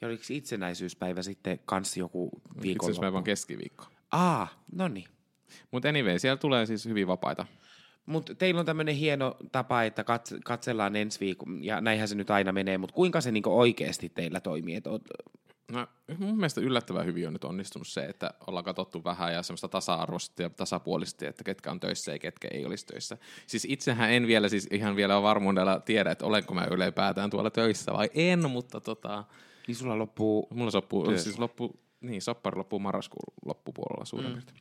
[0.00, 3.00] Ja oliko itsenäisyyspäivä sitten kans joku Itse asiassa viikonloppu?
[3.00, 3.84] päivä on keskiviikko.
[4.12, 5.08] Aa, no niin.
[5.70, 7.46] Mutta anyway, siellä tulee siis hyvin vapaita.
[8.06, 12.30] Mutta teillä on tämmöinen hieno tapa, että kat- katsellaan ensi viikon, ja näinhän se nyt
[12.30, 14.74] aina menee, mutta kuinka se niinku oikeasti teillä toimii?
[14.74, 15.02] Et oot,
[15.72, 15.86] No,
[16.18, 20.42] mun mielestä yllättävän hyvin on nyt onnistunut se, että ollaan katsottu vähän ja semmoista tasa-arvoisesti
[20.42, 23.18] ja tasapuolisesti, että ketkä on töissä ja ketkä ei olisi töissä.
[23.46, 27.92] Siis itsehän en vielä, siis ihan vielä varmuudella tiedä, että olenko mä ylipäätään tuolla töissä
[27.92, 29.24] vai en, mutta tota,
[29.66, 30.48] niin sulla loppuu...
[30.50, 31.18] mulla soppuu, Työ.
[31.18, 34.32] siis loppu, niin, soppari loppuu marraskuun loppupuolella suurin Mm.
[34.32, 34.58] piirtein.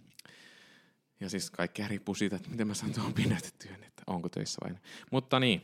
[1.20, 4.72] Ja siis kaikkea riippuu siitä, että miten mä saan tuohon pidätettyä, että onko töissä vai
[4.72, 4.80] en.
[5.12, 5.62] Mutta niin,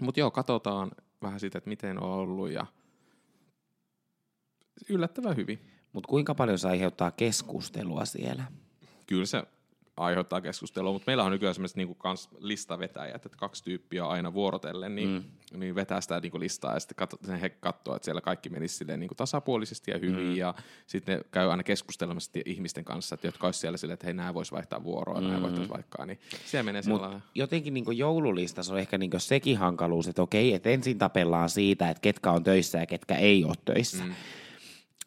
[0.00, 0.90] mutta joo, katsotaan
[1.22, 2.66] vähän sitä, että miten on ollut ja
[4.88, 5.58] yllättävän hyvin.
[5.92, 8.44] Mutta kuinka paljon se aiheuttaa keskustelua siellä?
[9.06, 9.42] Kyllä se
[9.98, 14.94] aiheuttaa keskustelua, mutta meillä on nykyään semmoiset niinku kans listavetäjät, että kaksi tyyppiä aina vuorotellen,
[14.94, 15.08] niin,
[15.52, 15.60] mm.
[15.60, 19.00] niin vetää sitä niinku listaa ja sitten katso, he katsoo, että siellä kaikki menisi silleen
[19.00, 20.36] niinku tasapuolisesti ja hyvin mm.
[20.36, 20.54] ja
[20.86, 24.34] sitten ne käy aina keskustelemassa ihmisten kanssa, että jotka olisi siellä silleen, että hei, nämä
[24.34, 25.26] voisi vaihtaa vuoroa, mm.
[25.26, 27.22] nämä voitaisiin vaikka, niin siellä menee Mut sellainen.
[27.34, 32.00] jotenkin niin joululistassa on ehkä niin sekin hankaluus, että okei, että ensin tapellaan siitä, että
[32.00, 34.04] ketkä on töissä ja ketkä ei ole töissä.
[34.04, 34.14] Mm.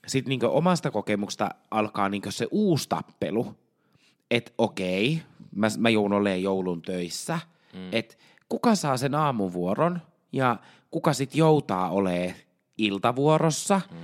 [0.07, 3.55] Sitten niin omasta kokemuksesta alkaa niin se uusi tappelu,
[4.31, 5.21] että okei,
[5.55, 7.39] mä, mä joudun olemaan joulun töissä,
[7.73, 7.89] mm.
[7.91, 8.15] että
[8.49, 10.57] kuka saa sen aamuvuoron ja
[10.91, 12.35] kuka sitten joutaa olemaan
[12.77, 13.81] iltavuorossa.
[13.91, 13.97] Mm.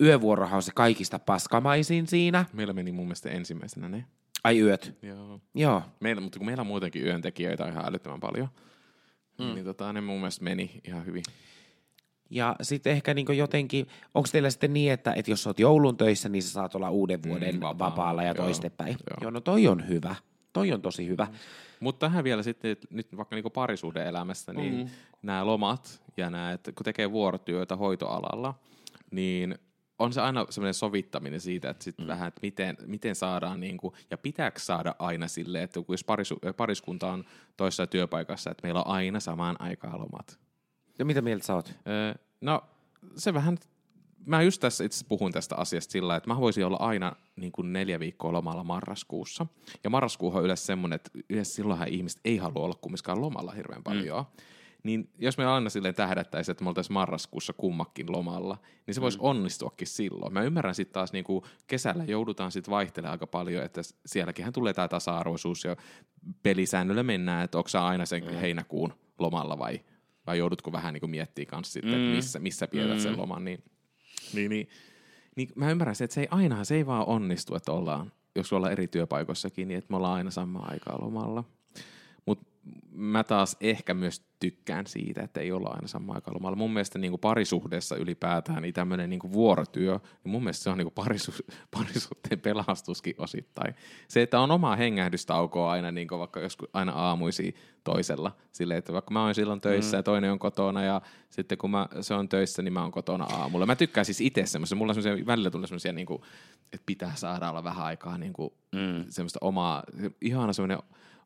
[0.00, 2.44] Yövuorohan on se kaikista paskamaisin siinä.
[2.52, 4.04] Meillä meni mun mielestä ensimmäisenä ne.
[4.44, 4.98] Ai yöt?
[5.02, 5.40] Joo.
[5.54, 5.82] Joo.
[6.00, 8.48] Meillä, mutta kun meillä on muutenkin yöntekijöitä ihan älyttömän paljon,
[9.38, 9.54] mm.
[9.54, 11.22] niin tota, ne mun mielestä meni ihan hyvin.
[12.30, 16.28] Ja sitten ehkä niin jotenkin, onko teillä sitten niin, että, että jos olet joulun töissä,
[16.28, 17.90] niin sä saat olla uuden mm, vuoden mm, vapaa.
[17.90, 18.96] vapaalla ja toistepäin?
[19.10, 19.16] Joo.
[19.20, 20.14] joo, no toi on hyvä.
[20.52, 21.24] Toi on tosi hyvä.
[21.24, 21.34] Mm.
[21.80, 24.88] Mutta tähän vielä sitten, nyt vaikka niin parisuhde-elämässä, niin mm.
[25.22, 28.54] nämä lomat ja nämä, että kun tekee vuorotyötä hoitoalalla,
[29.10, 29.58] niin
[29.98, 32.08] on se aina semmoinen sovittaminen siitä, että sitten mm.
[32.08, 36.38] vähän, että miten, miten saadaan, niin kuin, ja pitääkö saada aina sille, että jos parisu,
[36.56, 37.24] pariskunta on
[37.56, 40.38] toisessa työpaikassa, että meillä on aina samaan aikaan lomat.
[40.98, 41.74] Ja mitä mieltä sä oot?
[41.86, 42.64] Öö, no,
[43.16, 43.58] se vähän,
[44.26, 47.72] mä just tässä itse puhun tästä asiasta sillä, että mä voisin olla aina niin kuin
[47.72, 49.46] neljä viikkoa lomalla marraskuussa.
[49.84, 53.82] Ja marraskuuhan on yleensä semmoinen, että yleensä silloinhan ihmiset ei halua olla kumminkaan lomalla hirveän
[53.82, 54.18] paljon.
[54.18, 54.44] Mm.
[54.82, 59.18] Niin jos me aina silleen tähdättäisiin, että me oltaisiin marraskuussa kummakin lomalla, niin se voisi
[59.18, 59.24] mm.
[59.24, 60.32] onnistuakin silloin.
[60.32, 64.74] Mä ymmärrän sitten taas niin kuin kesällä joudutaan sitten vaihtelemaan aika paljon, että sielläkin tulee
[64.74, 65.76] tämä tasa-arvoisuus ja
[66.42, 68.30] pelisäännöllä mennään, että onko aina sen mm.
[68.30, 69.80] heinäkuun lomalla vai,
[70.26, 72.04] vai joudutko vähän niin kuin miettimään kanssa sitten, mm.
[72.04, 73.00] että missä, missä pietät mm.
[73.00, 73.64] sen loman, niin,
[74.34, 74.68] niin, niin,
[75.36, 78.52] niin mä ymmärrän se, että se ei aina, se ei vaan onnistu, että ollaan, jos
[78.52, 81.44] ollaan eri työpaikoissakin, niin että me ollaan aina samaan aikaan lomalla.
[82.26, 82.46] Mutta
[82.92, 86.56] mä taas ehkä myös tykkään siitä, että ei olla aina samaan aikaan lomalla.
[86.56, 90.78] Mun mielestä niin kuin parisuhteessa ylipäätään niin tämmöinen niin vuorotyö, niin mun mielestä se on
[90.78, 93.74] niin kuin parisu- parisuhteen pelastuskin osittain.
[94.08, 98.36] Se, että on omaa hengähdystaukoa aina niin kuin vaikka joskus aina aamuisi toisella.
[98.52, 99.98] Silleen, että vaikka mä oon silloin töissä mm.
[99.98, 103.24] ja toinen on kotona ja sitten kun mä, se on töissä, niin mä oon kotona
[103.24, 103.66] aamulla.
[103.66, 106.22] Mä tykkään siis itse semmoisen, mulla on semmoisia, välillä tulee semmoisia, niin kuin,
[106.72, 109.04] että pitää saada olla vähän aikaa niin kuin, mm.
[109.08, 109.82] semmoista omaa,
[110.20, 110.78] ihana semmoinen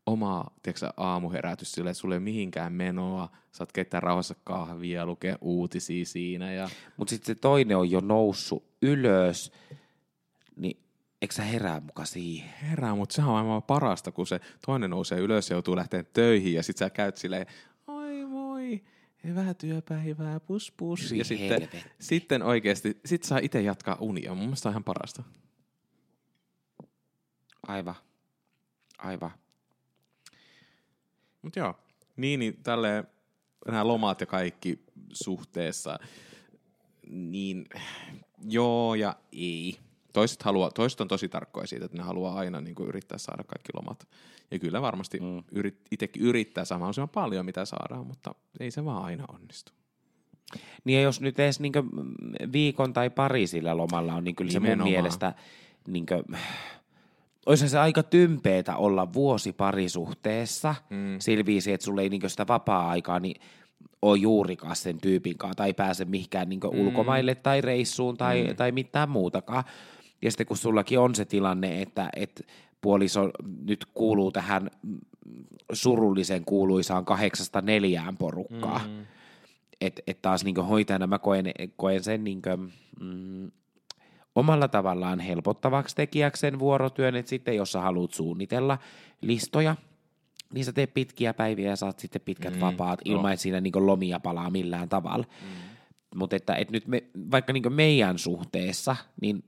[0.08, 6.04] oma tiedätkö, aamuherätys sille, että sulle ei mihinkään menoa, saat keittää rauhassa kahvia, lukea uutisia
[6.04, 6.52] siinä.
[6.52, 6.68] Ja...
[6.96, 9.52] Mutta sitten se toinen on jo noussut ylös,
[10.56, 10.82] niin
[11.22, 12.50] eikö sä herää muka siihen?
[12.62, 16.54] Herää, mutta se on aivan parasta, kun se toinen nousee ylös ja joutuu lähteä töihin
[16.54, 17.46] ja sitten sä käyt silleen,
[17.86, 18.82] oi moi,
[19.24, 21.12] hyvää työpäivää, pus pus.
[21.12, 21.68] ja sitten,
[21.98, 24.34] sitten oikeasti, sit saa itse jatkaa unia.
[24.34, 25.22] Mun mielestä on ihan parasta.
[27.68, 27.94] Aivan.
[28.98, 29.30] Aivan.
[31.42, 31.74] Mutta joo,
[32.16, 33.04] niin, niin tälle
[33.66, 35.98] nämä lomat ja kaikki suhteessa,
[37.06, 37.66] niin
[38.48, 39.78] joo ja ei.
[40.12, 43.44] Toiset, haluaa, toiset on tosi tarkkoja siitä, että ne haluaa aina niin kuin yrittää saada
[43.44, 44.08] kaikki lomat.
[44.50, 45.42] Ja kyllä varmasti mm.
[45.52, 49.72] yrit, itsekin yrittää saada paljon, mitä saadaan, mutta ei se vaan aina onnistu.
[50.84, 51.72] Niin ja jos nyt edes niin
[52.52, 54.78] viikon tai pari sillä lomalla on, niin kyllä Nimenomaan.
[54.78, 55.34] se mun mielestä
[55.86, 56.22] niin kuin,
[57.48, 61.16] olisi se aika tympeetä olla vuosi parisuhteessa mm.
[61.18, 63.40] sillä viisi, että sulla ei niinku sitä vapaa-aikaa niin
[64.02, 66.80] ole juurikaan sen tyypin kanssa tai pääse mihinkään niinku mm.
[66.80, 68.56] ulkomaille tai reissuun tai, mm.
[68.56, 69.64] tai mitään muutakaan.
[70.22, 72.44] Ja sitten kun sullakin on se tilanne, että, että
[72.80, 73.30] puoliso
[73.64, 74.70] nyt kuuluu tähän
[75.72, 79.06] surullisen kuuluisaan kahdeksasta neljään porukkaa, mm.
[79.80, 82.50] että et taas niinku hoitajana mä koen, koen sen niinku,
[83.00, 83.50] mm,
[84.38, 88.78] omalla tavallaan helpottavaksi tekijäksi sen vuorotyön, että sitten jos sä haluat suunnitella
[89.20, 89.76] listoja,
[90.54, 93.28] niin sä teet pitkiä päiviä ja saat sitten pitkät mm, vapaat ilman, no.
[93.28, 95.24] että siinä niin lomia palaa millään tavalla.
[95.42, 95.48] Mm.
[96.14, 99.44] Mutta että, että nyt me, vaikka niin meidän suhteessa, niin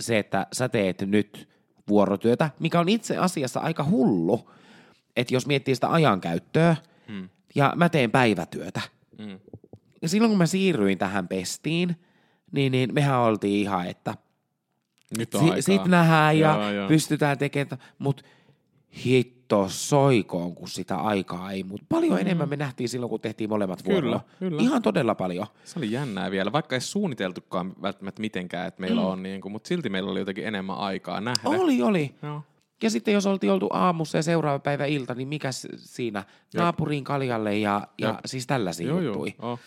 [0.00, 1.48] se, että sä teet nyt
[1.88, 4.50] vuorotyötä, mikä on itse asiassa aika hullu,
[5.16, 6.76] että jos miettii sitä ajankäyttöä,
[7.08, 7.28] mm.
[7.54, 8.80] ja mä teen päivätyötä.
[9.18, 9.38] Mm.
[10.02, 11.96] Ja silloin kun mä siirryin tähän pestiin,
[12.52, 14.14] niin, niin mehän oltiin ihan, että
[15.18, 16.88] nyt on si- Sitten nähdään ja joo, joo.
[16.88, 18.22] pystytään tekemään, mutta
[19.04, 22.20] hitto soikoon, kun sitä aikaa ei, mutta paljon mm.
[22.20, 24.20] enemmän me nähtiin silloin, kun tehtiin molemmat kyllä, vuorolla.
[24.38, 24.62] Kyllä.
[24.62, 25.46] Ihan todella paljon.
[25.64, 29.06] Se oli jännää vielä, vaikka ei suunniteltukaan välttämättä mitenkään, että meillä mm.
[29.06, 31.40] on, niin kuin, mutta silti meillä oli jotenkin enemmän aikaa nähdä.
[31.44, 32.14] Oli, oli.
[32.22, 32.42] Joo.
[32.82, 36.24] Ja sitten jos oltiin oltu aamussa ja seuraava päivä ilta, niin mikä siinä?
[36.54, 39.34] Naapuriin kaljalle ja, ja siis tällaisia joo, juttui.
[39.42, 39.52] Joo.
[39.52, 39.60] Oh.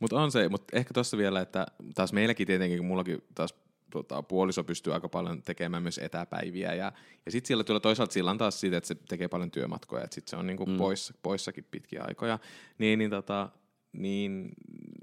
[0.00, 3.54] Mutta on se, mutta ehkä tuossa vielä, että taas meilläkin tietenkin, kun mullakin taas
[3.92, 6.74] tota, puoliso pystyy aika paljon tekemään myös etäpäiviä.
[6.74, 6.92] Ja,
[7.26, 10.14] ja sitten sillä tulee toisaalta sillä on taas siitä, että se tekee paljon työmatkoja, että
[10.14, 10.76] sitten se on niinku mm.
[10.76, 12.38] poissa, poissakin pitkiä aikoja.
[12.78, 13.48] Niin, niin, tota,
[13.92, 14.52] niin,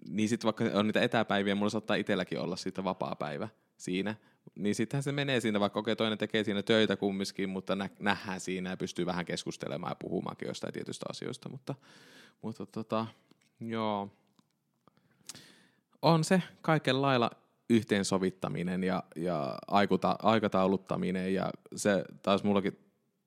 [0.09, 3.47] niin sitten vaikka on niitä etäpäiviä, mulla saattaa itselläkin olla siitä vapaa-päivä
[3.77, 4.15] siinä,
[4.55, 8.39] niin sittenhän se menee siinä, vaikka okei, toinen tekee siinä töitä kumminkin, mutta nä- nähdään
[8.39, 11.75] siinä ja pystyy vähän keskustelemaan ja puhumaankin jostain tietystä asioista, mutta,
[12.41, 13.05] mutta tota,
[13.59, 14.09] joo.
[16.01, 17.31] On se kaiken lailla
[17.69, 22.79] yhteensovittaminen ja, ja aikuta, aikatauluttaminen ja se taas mullakin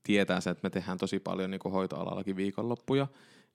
[0.02, 3.06] tietää se, että me tehdään tosi paljon niin kuin hoitoalallakin viikonloppuja,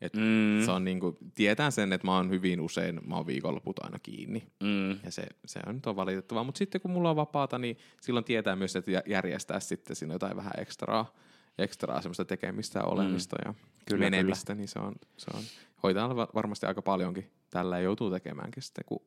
[0.02, 0.66] et mm.
[0.66, 4.48] se on niinku, tietää sen, että mä oon hyvin usein, mä oon viikonloput aina kiinni.
[4.64, 4.90] Mm.
[4.90, 6.44] Ja se, se on nyt on valitettavaa.
[6.44, 10.38] Mutta sitten kun mulla on vapaata, niin silloin tietää myös, että järjestää sitten siinä jotain
[10.38, 11.14] vähän ekstraa,
[11.58, 12.92] ekstraa semmoista tekemistä ja mm.
[12.92, 13.50] olemista mm.
[13.50, 13.54] ja
[13.90, 14.58] kyllä, menemistä, kyllä.
[14.58, 15.44] niin se on, se on
[15.84, 19.02] hoitaa varmasti aika paljonkin tällä joutuu tekemäänkin sitten, kun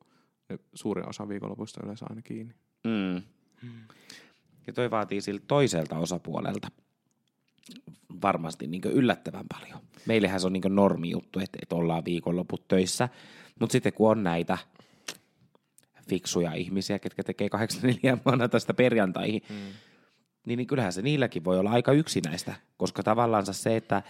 [0.73, 2.53] suurin osa viikonlopusta yleensä aina kiinni.
[2.83, 3.21] Mm.
[3.61, 3.69] Mm.
[4.67, 6.67] Ja toi vaatii siltä toiselta osapuolelta
[8.21, 9.79] varmasti niin yllättävän paljon.
[10.05, 13.09] Meillähän se on niin normi juttu, että, että ollaan viikonloput töissä,
[13.59, 14.57] mutta sitten kun on näitä
[16.09, 18.17] fiksuja ihmisiä, ketkä tekee 84
[18.51, 19.55] tästä perjantaihin, mm.
[20.45, 24.03] niin, niin kyllähän se niilläkin voi olla aika yksinäistä, koska tavallaan se, että,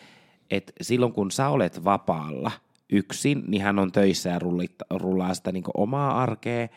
[0.51, 2.51] että silloin kun sä olet vapaalla
[2.91, 6.67] yksin, niin hän on töissä ja rullit, rullaa sitä niin omaa arkea,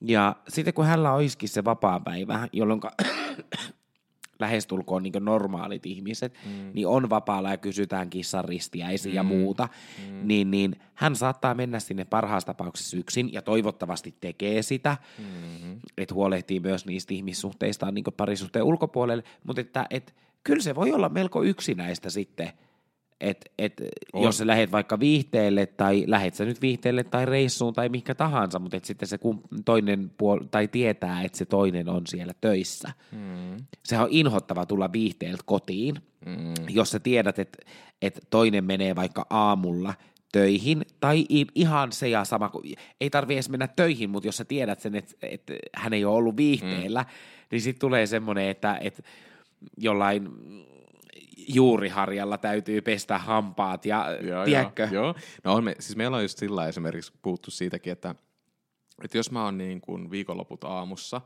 [0.00, 2.80] ja sitten kun hänellä olisikin se vapaa päivä, jolloin
[4.40, 6.70] lähestulkoon niin normaalit ihmiset, mm.
[6.74, 9.16] niin on vapaalla ja kysytään kissan ristiäisiä mm.
[9.16, 10.28] ja muuta, mm.
[10.28, 15.80] niin, niin hän saattaa mennä sinne parhaassa tapauksessa yksin ja toivottavasti tekee sitä, mm-hmm.
[15.98, 21.08] että huolehtii myös niistä ihmissuhteistaan niin parisuhteen ulkopuolelle, mutta että et, kyllä se voi olla
[21.08, 22.52] melko yksinäistä sitten–
[23.24, 23.82] et, et,
[24.14, 28.58] jos sä lähet vaikka viihteelle tai lähet sä nyt viihteelle tai reissuun tai mikä tahansa,
[28.58, 29.18] mutta et sitten se
[29.64, 32.92] toinen puol- tai tietää, että se toinen on siellä töissä.
[33.12, 33.56] Mm.
[33.84, 35.94] Sehän on inhottava tulla viihteeltä kotiin,
[36.26, 36.54] mm.
[36.68, 37.58] jos sä tiedät, että
[38.02, 39.94] et toinen menee vaikka aamulla
[40.32, 42.50] töihin, tai ihan se ja sama,
[43.00, 45.42] ei tarvi edes mennä töihin, mutta jos sä tiedät sen, että et
[45.76, 47.08] hän ei ole ollut viihteellä, mm.
[47.50, 49.04] niin sitten tulee semmoinen, että et
[49.78, 50.28] jollain
[51.48, 54.88] juuriharjalla täytyy pestä hampaat ja joo, tiedätkö?
[54.92, 55.14] Joo, joo.
[55.44, 58.14] No on me, siis meillä on just sillä esimerkiksi puhuttu siitäkin, että,
[59.04, 61.20] että jos mä oon niin kuin viikonloput aamussa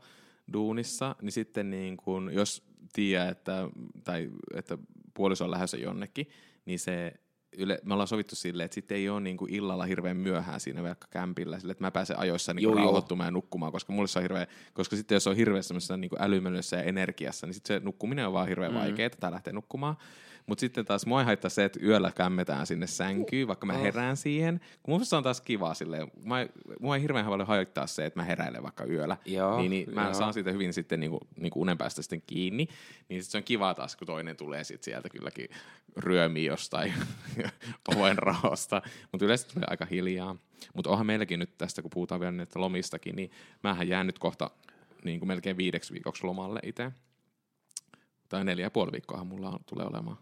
[0.53, 3.69] duunissa, niin sitten niin kuin, jos tiedät, että,
[4.03, 4.77] tai, että
[5.13, 6.29] puoliso on lähdössä jonnekin,
[6.65, 7.13] niin se
[7.59, 11.07] yle, me ollaan sovittu silleen, että sitten ei ole niinku illalla hirveän myöhään siinä vaikka
[11.11, 14.47] kämpillä, sille, että mä pääsen ajoissa niinku rauhoittumaan ja nukkumaan, koska mulle se on hirveä,
[14.73, 18.33] koska sitten jos on hirveä semmoisessa niinku älymölyssä ja energiassa, niin sitten se nukkuminen on
[18.33, 18.77] vaan hirveän mm.
[18.77, 19.95] vaikeaa, että lähtee nukkumaan.
[20.49, 23.81] Mutta sitten taas mua haittaa se, että yöllä kämmetään sinne sänkyyn, vaikka mä oh.
[23.81, 24.61] herään siihen.
[24.83, 26.47] Kun mun on taas kiva silleen, mä,
[26.79, 29.17] mua ei hirveän paljon haittaa se, että mä heräilen vaikka yöllä.
[29.25, 30.13] Joo, niin, niin mä joo.
[30.13, 32.67] saan siitä hyvin sitten niinku, niinku unen päästä sitten kiinni.
[33.09, 35.49] Niin sit se on kiva taas, kun toinen tulee sit sieltä kylläkin
[35.97, 36.93] ryömiä jostain
[37.95, 38.81] oven rahosta.
[39.11, 40.35] Mutta yleensä tulee aika hiljaa.
[40.73, 43.31] Mutta onhan meilläkin nyt tästä, kun puhutaan vielä näitä lomistakin, niin
[43.63, 44.51] mähän jään nyt kohta
[45.03, 46.91] niin kuin melkein viideksi viikoksi lomalle itse.
[48.29, 50.17] Tai neljä ja puoli viikkoa mulla on, tulee olemaan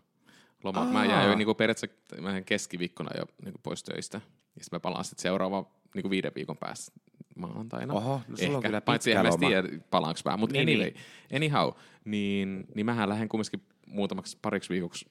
[0.64, 0.80] loma.
[0.80, 0.92] Aa.
[0.92, 4.22] Mä jään jo niin kuin periaatteessa mä keskiviikkona jo niin kuin pois töistä.
[4.56, 6.92] Ja sitten mä palaan sitten seuraava niin kuin viiden viikon päästä
[7.36, 7.94] maanantaina.
[7.94, 10.38] Oho, no sulla on kyllä Paitsi en mä tiedä, palaanko mä.
[10.38, 11.36] Mutta niin, anyway, niin.
[11.36, 11.70] anyhow,
[12.06, 15.06] niin, niin mähän lähden kumminkin muutamaksi pariksi viikoksi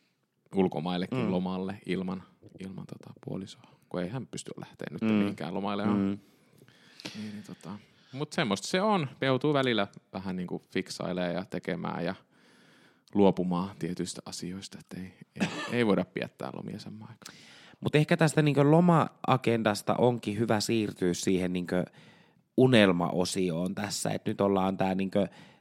[0.57, 1.31] ulkomaillekin mm.
[1.31, 2.23] lomalle ilman,
[2.61, 3.63] ilman tota puolisoa.
[3.89, 5.09] Kun ei hän pysty lähteä nyt mm.
[5.09, 5.87] mihinkään lomaille.
[5.87, 5.93] Mm.
[5.95, 6.19] Niin,
[7.33, 7.79] niin, tota.
[8.13, 9.09] Mutta semmoista se on.
[9.21, 12.15] Joutuu välillä vähän niin kuin fiksailemaan ja tekemään ja–
[13.15, 17.37] luopumaan tietyistä asioista, että ei, ei, ei voida piettää lomia samaan aikaan.
[17.81, 21.67] Mutta ehkä tästä niin loma-agendasta onkin hyvä siirtyä siihen niin
[22.57, 25.11] unelmaosioon tässä, että nyt ollaan tämä niin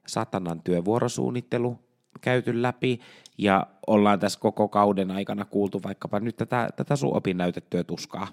[0.07, 1.79] satanan työvuorosuunnittelu
[2.21, 2.99] käyty läpi
[3.37, 8.27] ja ollaan tässä koko kauden aikana kuultu vaikkapa nyt tätä, tätä sun opinnäytettyä tuskaa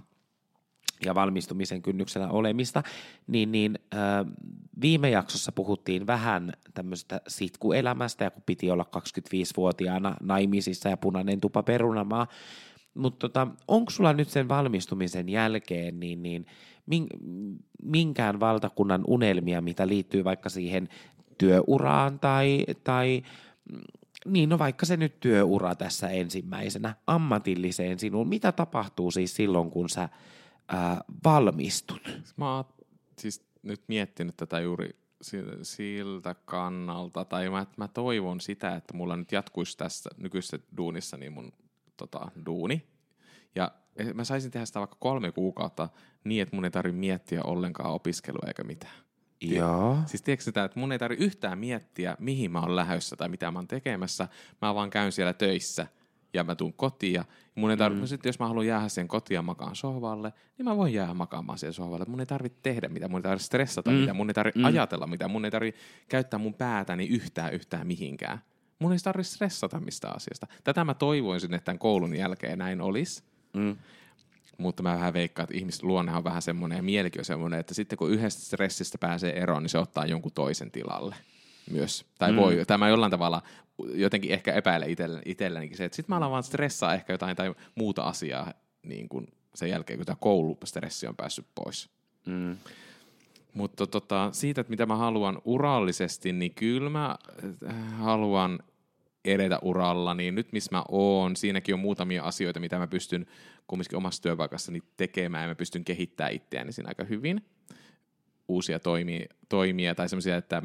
[1.05, 2.83] ja valmistumisen kynnyksellä olemista,
[3.27, 4.01] niin, niin äh,
[4.81, 11.62] viime jaksossa puhuttiin vähän tämmöistä sitkuelämästä, ja kun piti olla 25-vuotiaana naimisissa ja punainen tupa
[11.62, 12.27] perunamaa,
[12.95, 16.47] mutta tota, onko sulla nyt sen valmistumisen jälkeen niin, niin
[17.83, 20.88] minkään valtakunnan unelmia, mitä liittyy vaikka siihen
[21.38, 23.23] työuraan tai, tai
[24.27, 29.88] niin no vaikka se nyt työura tässä ensimmäisenä, ammatilliseen sinuun, mitä tapahtuu siis silloin, kun
[29.88, 30.09] sä
[30.68, 32.22] ää, valmistut?
[32.37, 32.64] Mä oon
[33.18, 34.90] siis nyt miettinyt tätä juuri
[35.62, 41.33] siltä kannalta, tai mä, mä toivon sitä, että mulla nyt jatkuisi tässä nykyisessä duunissa niin
[41.33, 41.53] mun
[41.96, 42.87] tota, duuni,
[43.55, 45.88] ja eh, mä saisin tehdä sitä vaikka kolme kuukautta
[46.25, 48.94] niin, että mun ei tarvitse miettiä ollenkaan opiskelua eikä mitään.
[49.42, 49.98] Joo.
[50.07, 53.50] Siis tiedätkö sitä, että mun ei tarvitse yhtään miettiä, mihin mä oon lähdössä tai mitä
[53.50, 54.28] mä oon tekemässä.
[54.62, 55.87] Mä vaan käyn siellä töissä
[56.35, 57.12] ja mä tuun kotiin.
[57.12, 57.24] Ja
[57.55, 58.09] mun ei tarvitse, mm.
[58.09, 61.59] sitten jos mä haluan jäädä sen kotiin ja makaan sohvalle, niin mä voin jäädä makaamaan
[61.59, 62.05] siihen sohvalle.
[62.09, 63.96] Mun ei tarvitse tehdä mitä, mun ei tarvitse stressata mm.
[63.96, 64.64] mitä, mun ei tarvitse mm.
[64.64, 68.38] ajatella mitä, mun ei tarvitse käyttää mun päätäni yhtään yhtään mihinkään.
[68.78, 70.46] Mun ei tarvitse stressata mistä asiasta.
[70.64, 73.22] Tätä mä toivoisin, että tämän koulun jälkeen näin olisi.
[73.52, 73.76] Mm.
[74.62, 77.75] Mutta mä vähän veikkaan, että ihmisten luonne on vähän semmoinen ja mielikin on semmoinen, että
[77.75, 81.16] sitten kun yhdestä stressistä pääsee eroon, niin se ottaa jonkun toisen tilalle
[81.70, 82.05] myös.
[82.18, 82.37] Tai mm.
[82.37, 83.42] voi, tai mä jollain tavalla
[83.94, 84.87] jotenkin ehkä epäile
[85.25, 89.27] itsellenikin se, että sitten mä alan vaan stressaa ehkä jotain tai muuta asiaa niin kuin
[89.55, 91.90] sen jälkeen, kun tämä koulustressi on päässyt pois.
[92.27, 92.57] Mm.
[93.55, 97.16] Mutta tota, siitä, että mitä mä haluan urallisesti, niin kyllä mä
[97.68, 98.59] äh, haluan
[99.24, 103.26] edetä uralla, niin nyt missä mä oon, siinäkin on muutamia asioita, mitä mä pystyn
[103.66, 107.44] kumminkin omassa työpaikassani tekemään, ja mä pystyn kehittämään itseäni siinä aika hyvin.
[108.48, 110.62] Uusia toimia, toimia tai semmoisia, että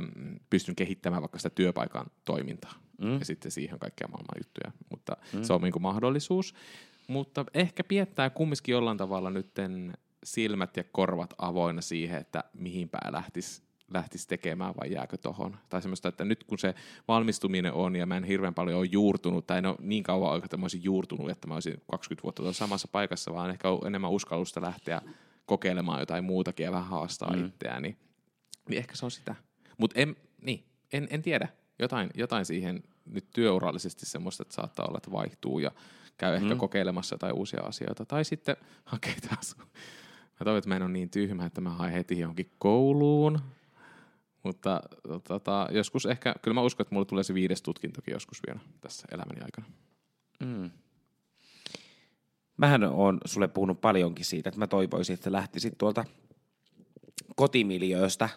[0.49, 2.73] pystyn kehittämään vaikka sitä työpaikan toimintaa.
[3.01, 3.19] Mm.
[3.19, 4.71] Ja sitten siihen kaikkea maailman juttuja.
[4.89, 5.43] Mutta mm.
[5.43, 6.53] se on niin kuin mahdollisuus.
[7.07, 9.93] Mutta ehkä piettää kumminkin jollain tavalla nytten
[10.23, 15.57] silmät ja korvat avoinna siihen, että mihinpä lähtisi lähtisi tekemään vai jääkö tohon.
[15.69, 16.75] Tai semmoista, että nyt kun se
[17.07, 20.45] valmistuminen on ja mä en hirveän paljon ole juurtunut, tai en ole niin kauan aikaa,
[20.45, 24.61] että mä olisin juurtunut, että mä olisin 20 vuotta samassa paikassa, vaan ehkä enemmän uskallusta
[24.61, 25.01] lähteä
[25.45, 27.45] kokeilemaan jotain muutakin ja vähän haastaa mm.
[27.45, 27.97] itseään, niin,
[28.69, 29.35] niin ehkä se on sitä.
[29.77, 31.47] Mutta en, niin, en, en tiedä.
[31.79, 35.71] Jotain, jotain siihen nyt työurallisesti semmoista, että saattaa olla, että vaihtuu ja
[36.17, 36.57] käy ehkä mm.
[36.57, 38.05] kokeilemassa jotain uusia asioita.
[38.05, 39.55] Tai sitten hakee taas.
[40.39, 43.39] Mä toivon, että mä en ole niin tyhmä, että mä haen heti johonkin kouluun
[44.47, 44.81] mutta
[45.27, 49.07] tota, joskus ehkä, kyllä mä uskon, että mulle tulee se viides tutkintokin joskus vielä tässä
[49.11, 49.67] elämäni aikana.
[50.39, 50.71] Mm.
[52.57, 56.05] Mähän on sulle puhunut paljonkin siitä, että mä toivoisin, että lähtisit tuolta
[57.35, 58.29] kotimiljööstä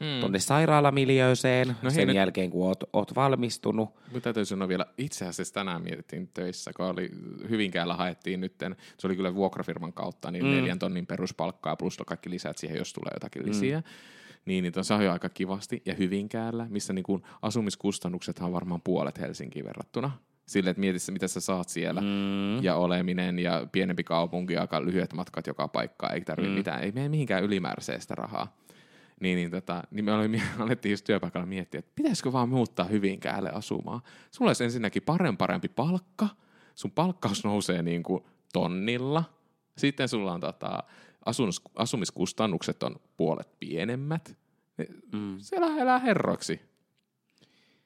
[0.00, 0.20] mm.
[0.20, 2.16] tuonne sairaalamiljööseen no sen nyt...
[2.16, 3.88] jälkeen, kun oot, oot valmistunut.
[4.12, 7.10] Mutta täytyy sanoa vielä, itse asiassa tänään mietittiin töissä, kun oli
[7.48, 10.50] Hyvinkäällä haettiin nytten, se oli kyllä vuokrafirman kautta, niin mm.
[10.50, 13.48] neljän tonnin peruspalkkaa plus kaikki lisät siihen, jos tulee jotakin mm.
[13.48, 13.82] lisiä
[14.48, 15.82] niin niitä on sahoja aika kivasti.
[15.86, 20.10] Ja Hyvinkäällä, missä niin kuin asumiskustannuksethan on varmaan puolet Helsinkiin verrattuna.
[20.46, 22.00] Sille, että mietissä, mitä sä saat siellä.
[22.00, 22.62] Mm.
[22.62, 26.14] Ja oleminen ja pienempi kaupunki aika lyhyet matkat joka paikkaan.
[26.14, 26.54] Ei tarvitse mm.
[26.54, 28.56] mitään, ei mene mihinkään ylimääräiseen sitä rahaa.
[29.20, 33.50] Niin, niin, tota, niin me olimme, alettiin just työpaikalla miettiä, että pitäisikö vaan muuttaa Hyvinkäälle
[33.50, 34.00] asumaan.
[34.30, 36.28] Sulla olisi ensinnäkin parempi, parempi palkka.
[36.74, 39.24] Sun palkkaus nousee niin kuin tonnilla.
[39.78, 40.82] Sitten sulla on tota,
[41.24, 44.38] asumis, asumiskustannukset on puolet pienemmät.
[45.12, 45.36] Mm.
[45.38, 46.60] Siellä elää herroksi.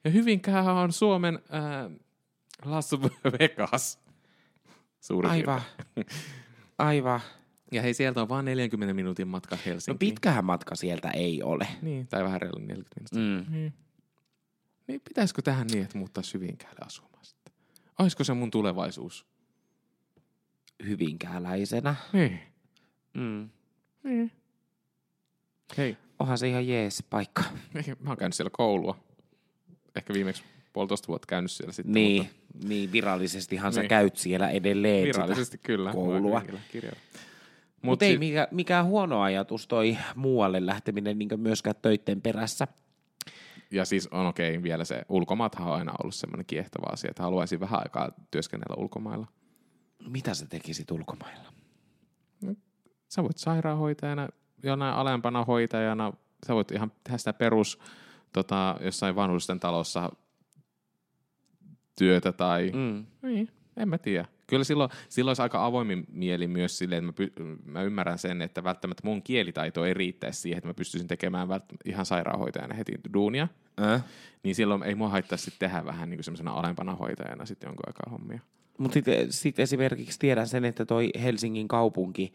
[0.03, 1.91] Ja Hyvinkään on Suomen äh,
[2.65, 2.91] Las
[3.39, 3.99] Vegas.
[4.99, 5.61] Suurin Aivan.
[6.77, 7.19] Aivan.
[7.71, 9.95] Ja hei, sieltä on vain 40 minuutin matka Helsinkiin.
[9.95, 11.67] No pitkähän matka sieltä ei ole.
[11.81, 13.21] Niin, tai vähän reilu 40 minuuttia.
[13.21, 13.53] Mm.
[13.53, 13.73] Niin.
[14.87, 17.53] niin pitäisikö tähän niin, että muuttaa Hyvinkäälle asumaan sitten?
[17.99, 19.25] Olisiko se mun tulevaisuus?
[20.85, 21.95] Hyvinkääläisenä?
[22.13, 22.39] Niin.
[23.13, 23.49] Mm.
[24.03, 24.31] Niin.
[25.77, 25.97] Hei.
[26.19, 27.43] Onhan se ihan jees paikka.
[27.99, 28.97] Mä oon käynyt siellä koulua.
[29.95, 31.93] Ehkä viimeksi puolitoista vuotta käynyt siellä sitten.
[31.93, 32.67] Niin, mutta...
[32.67, 33.83] niin virallisestihan niin.
[33.83, 35.91] sä käyt siellä edelleen Virallisesti kyllä.
[35.91, 36.39] Koulua.
[36.39, 36.57] Mutta
[37.81, 42.67] Mut ei mikä, mikään huono ajatus toi muualle lähteminen niin myöskään töitten perässä.
[43.71, 47.23] Ja siis on okei okay, vielä se, ulkomaathan on aina ollut semmoinen kiehtova asia, että
[47.23, 49.27] haluaisin vähän aikaa työskennellä ulkomailla.
[50.07, 51.53] Mitä sä tekisit ulkomailla?
[52.41, 52.55] No,
[53.09, 54.29] Sä voit sairaanhoitajana,
[54.63, 56.13] jonain alempana hoitajana,
[56.47, 57.79] sä voit ihan tehdä sitä perus
[58.33, 60.11] tota, jossain vanhusten talossa
[61.97, 62.71] työtä tai...
[62.73, 63.05] Mm.
[63.21, 64.25] Niin, en mä tiedä.
[64.47, 68.63] Kyllä silloin, silloin olisi aika avoimin mieli myös silleen, että mä, mä ymmärrän sen, että
[68.63, 71.47] välttämättä mun kielitaito ei riittäisi siihen, että mä pystyisin tekemään
[71.85, 73.47] ihan sairaanhoitajana heti duunia.
[73.81, 74.03] Äh?
[74.43, 78.11] Niin silloin ei mua haittaisi tehdä vähän niin kuin semmoisena alempana hoitajana sitten jonkun aikaa
[78.11, 78.39] hommia.
[78.77, 82.33] Mutta sitten sit esimerkiksi tiedän sen, että toi Helsingin kaupunki,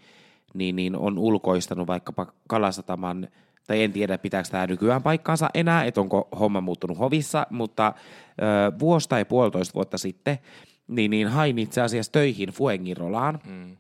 [0.55, 3.29] niin, niin on ulkoistanut vaikkapa Kalasataman,
[3.67, 8.79] tai en tiedä pitääkö tämä nykyään paikkaansa enää, että onko homma muuttunut hovissa, mutta ö,
[8.79, 10.39] vuosi tai puolitoista vuotta sitten,
[10.89, 13.77] niin, niin hain itse asiassa töihin Fuengirolaan, mm.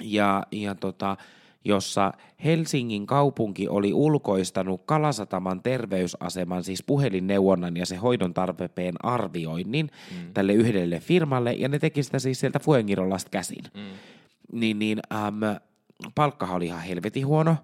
[0.00, 1.16] ja, ja tota,
[1.64, 2.12] jossa
[2.44, 10.32] Helsingin kaupunki oli ulkoistanut Kalasataman terveysaseman, siis puhelinneuvonnan ja se hoidon tarpeen arvioinnin mm.
[10.34, 13.64] tälle yhdelle firmalle, ja ne teki sitä siis sieltä Fuengirolasta käsin.
[13.74, 13.80] Mm.
[14.52, 15.42] Niin, niin ähm,
[16.14, 17.56] palkkahan oli ihan helvetin huono,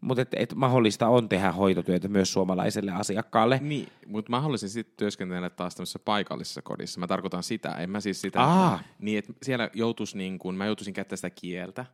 [0.00, 3.58] mutta et, et mahdollista on tehdä hoitotyötä myös suomalaiselle asiakkaalle.
[3.62, 7.00] Niin, mutta mä haluaisin sitten työskennellä taas tämmöisessä paikallisessa kodissa.
[7.00, 8.80] Mä tarkoitan sitä, en mä siis sitä, Aa.
[8.98, 11.86] niin että siellä joutuisi niin kuin, mä joutuisin käyttää sitä kieltä,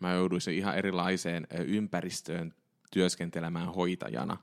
[0.00, 2.54] mä jouduisin ihan erilaiseen ympäristöön
[2.92, 4.36] työskentelemään hoitajana,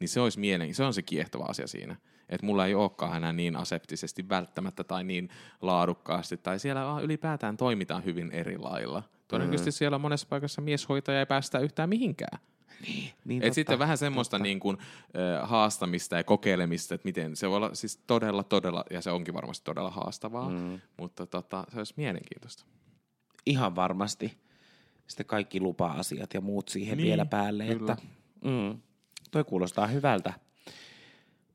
[0.00, 1.96] niin se olisi mielen, se on se kiehtova asia siinä.
[2.28, 5.28] Että mulla ei olekaan enää niin aseptisesti välttämättä tai niin
[5.60, 9.02] laadukkaasti, tai siellä ylipäätään toimitaan hyvin eri lailla.
[9.32, 9.74] Todennäköisesti mm.
[9.74, 12.38] siellä monessa paikassa mieshoitaja ei päästä yhtään mihinkään.
[12.86, 17.48] Niin, niin Et sitten vähän semmoista niin kuin, äh, haastamista ja kokeilemista, että miten se
[17.48, 20.80] voi olla siis todella, todella, ja se onkin varmasti todella haastavaa, mm.
[20.96, 22.64] mutta tota, se olisi mielenkiintoista.
[23.46, 24.38] Ihan varmasti.
[25.06, 27.66] Sitten kaikki lupa-asiat ja muut siihen niin, vielä päälle.
[27.66, 27.92] kyllä.
[27.92, 28.06] Että,
[28.44, 28.78] mm,
[29.30, 30.32] toi kuulostaa hyvältä.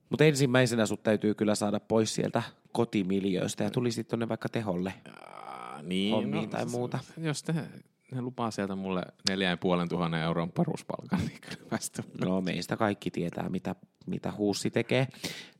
[0.10, 4.94] Mutta ensimmäisenä sut täytyy kyllä saada pois sieltä kotimiljöistä ja tulisit tuonne vaikka teholle.
[5.08, 5.47] Äh,
[5.82, 7.00] niin, Hommiin tai muuta.
[7.18, 7.54] Jos te,
[8.12, 12.42] ne lupaa sieltä mulle neljä ja puolen tuhannen euron peruspalkan, niin kyllä mä sitä No
[12.42, 13.76] meistä kaikki tietää, mitä,
[14.06, 15.08] mitä huussi tekee.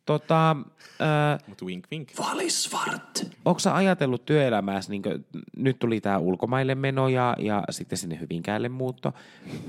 [0.06, 2.10] Tota, äh, Mutta wink wink.
[2.20, 3.26] Valisvart.
[3.46, 5.02] Onko sä ajatellut työelämässä, niin
[5.58, 9.14] nyt tuli tämä ulkomaille meno ja, ja sitten sinne Hyvinkäälle muutto,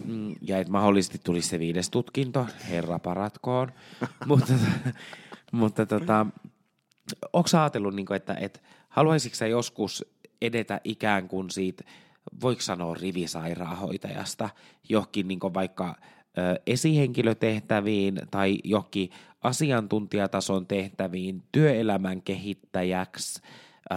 [0.04, 3.72] mm, ja että mahdollisesti tulisi se viides tutkinto, herra paratkoon,
[4.26, 4.52] mutta,
[5.52, 6.26] mutta tota,
[7.32, 10.04] onko sä ajatellut, niin kuin, että, että haluaisitko sä joskus
[10.42, 11.84] edetä ikään kuin siitä,
[12.42, 14.48] voiko sanoa rivisairaanhoitajasta,
[14.88, 15.94] johonkin niin vaikka
[16.66, 19.10] esihenkilötehtäviin tai johonkin
[19.42, 23.42] asiantuntijatason tehtäviin, työelämän kehittäjäksi,
[23.92, 23.94] ö,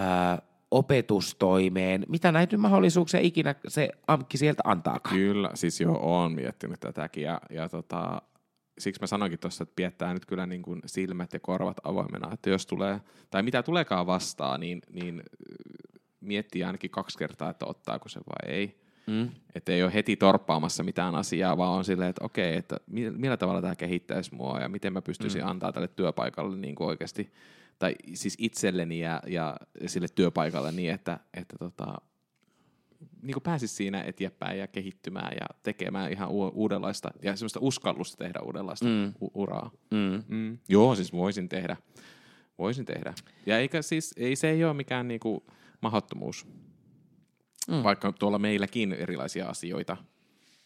[0.72, 5.16] opetustoimeen, mitä näitä mahdollisuuksia ikinä se AMKki sieltä antaakaan.
[5.16, 8.22] Kyllä, siis joo, oon miettinyt tätäkin ja, ja tota,
[8.80, 12.50] siksi mä sanoinkin tuossa, että piettää nyt kyllä niin kuin silmät ja korvat avoimena, että
[12.50, 15.24] jos tulee, tai mitä tuleekaan vastaan, niin, niin
[16.22, 18.82] miettii ainakin kaksi kertaa, että ottaako se vai ei.
[19.08, 19.30] Mm.
[19.56, 23.38] Että ei ole heti torppaamassa mitään asiaa, vaan on silleen, että okei, että mi- millä
[23.38, 25.48] tavalla tämä kehittäisi mua ja miten mä pystyisin mm.
[25.48, 27.32] antaa tälle työpaikalle niin kuin oikeasti,
[27.80, 31.96] tai siis itselleni ja, ja sille työpaikalle niin, että, että tota,
[33.22, 38.24] niin kuin pääsisi siinä eteenpäin ja kehittymään ja tekemään ihan u- uudenlaista ja semmoista uskallusta
[38.24, 39.14] tehdä uudenlaista mm.
[39.22, 39.72] u- uraa.
[39.92, 40.24] Mm.
[40.28, 40.58] Mm.
[40.70, 41.78] Joo, siis voisin tehdä.
[42.58, 43.14] Voisin tehdä.
[43.46, 45.44] Ja eikä siis, ei, se ei ole mikään niinku
[45.82, 46.48] mahdottomuus.
[47.68, 47.84] Mm.
[47.84, 49.98] Vaikka tuolla meilläkin erilaisia asioita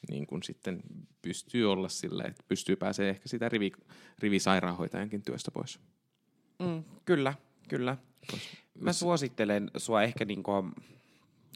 [0.09, 0.83] niin kuin sitten
[1.21, 3.71] pystyy olla silleen, että pystyy pääsee ehkä sitä rivi,
[4.19, 5.79] rivisairaanhoitajankin työstä pois.
[6.59, 7.33] Mm, kyllä,
[7.69, 7.97] kyllä.
[8.79, 10.51] Mä suosittelen sua ehkä niinku,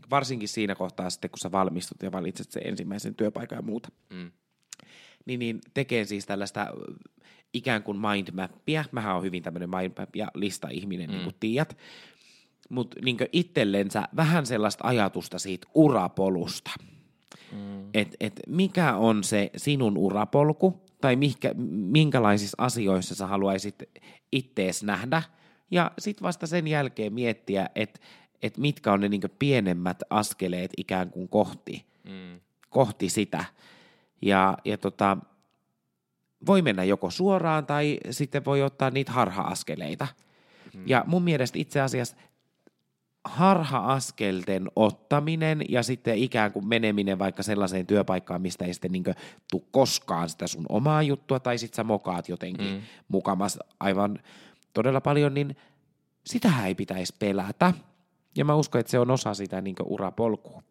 [0.09, 3.89] varsinkin siinä kohtaa sitten, kun sä valmistut ja valitset sen ensimmäisen työpaikan ja muuta.
[4.09, 4.31] Mm.
[5.25, 6.93] Niin, niin tekee siis tällaista ö,
[7.53, 8.85] ikään kuin mindmappia.
[8.91, 11.13] Mähän on hyvin tämmöinen mindmap ja lista-ihminen, mm.
[11.13, 11.77] niin kuin tiedät.
[12.69, 16.71] Mutta niin itsellensä vähän sellaista ajatusta siitä urapolusta.
[17.51, 17.89] Mm.
[17.93, 23.83] Et, et mikä on se sinun urapolku, tai mihkä, minkälaisissa asioissa sä haluaisit
[24.31, 25.23] ittees nähdä,
[25.71, 27.99] ja sitten vasta sen jälkeen miettiä, että
[28.41, 32.39] et mitkä on ne niinku pienemmät askeleet ikään kuin kohti, Mm.
[32.69, 33.45] kohti sitä.
[34.21, 35.17] Ja, ja tota,
[36.45, 40.07] voi mennä joko suoraan tai sitten voi ottaa niitä harha-askeleita.
[40.73, 40.83] Mm.
[40.85, 42.17] Ja mun mielestä itse asiassa
[43.25, 49.03] harha-askelten ottaminen ja sitten ikään kuin meneminen vaikka sellaiseen työpaikkaan, mistä ei sitten niin
[49.51, 52.81] tuu koskaan sitä sun omaa juttua, tai sitten sä mokaat jotenkin mm.
[53.07, 54.19] mukamas aivan
[54.73, 55.55] todella paljon, niin
[56.25, 57.73] sitähän ei pitäisi pelätä.
[58.37, 60.63] Ja mä uskon, että se on osa sitä niin urapolkua.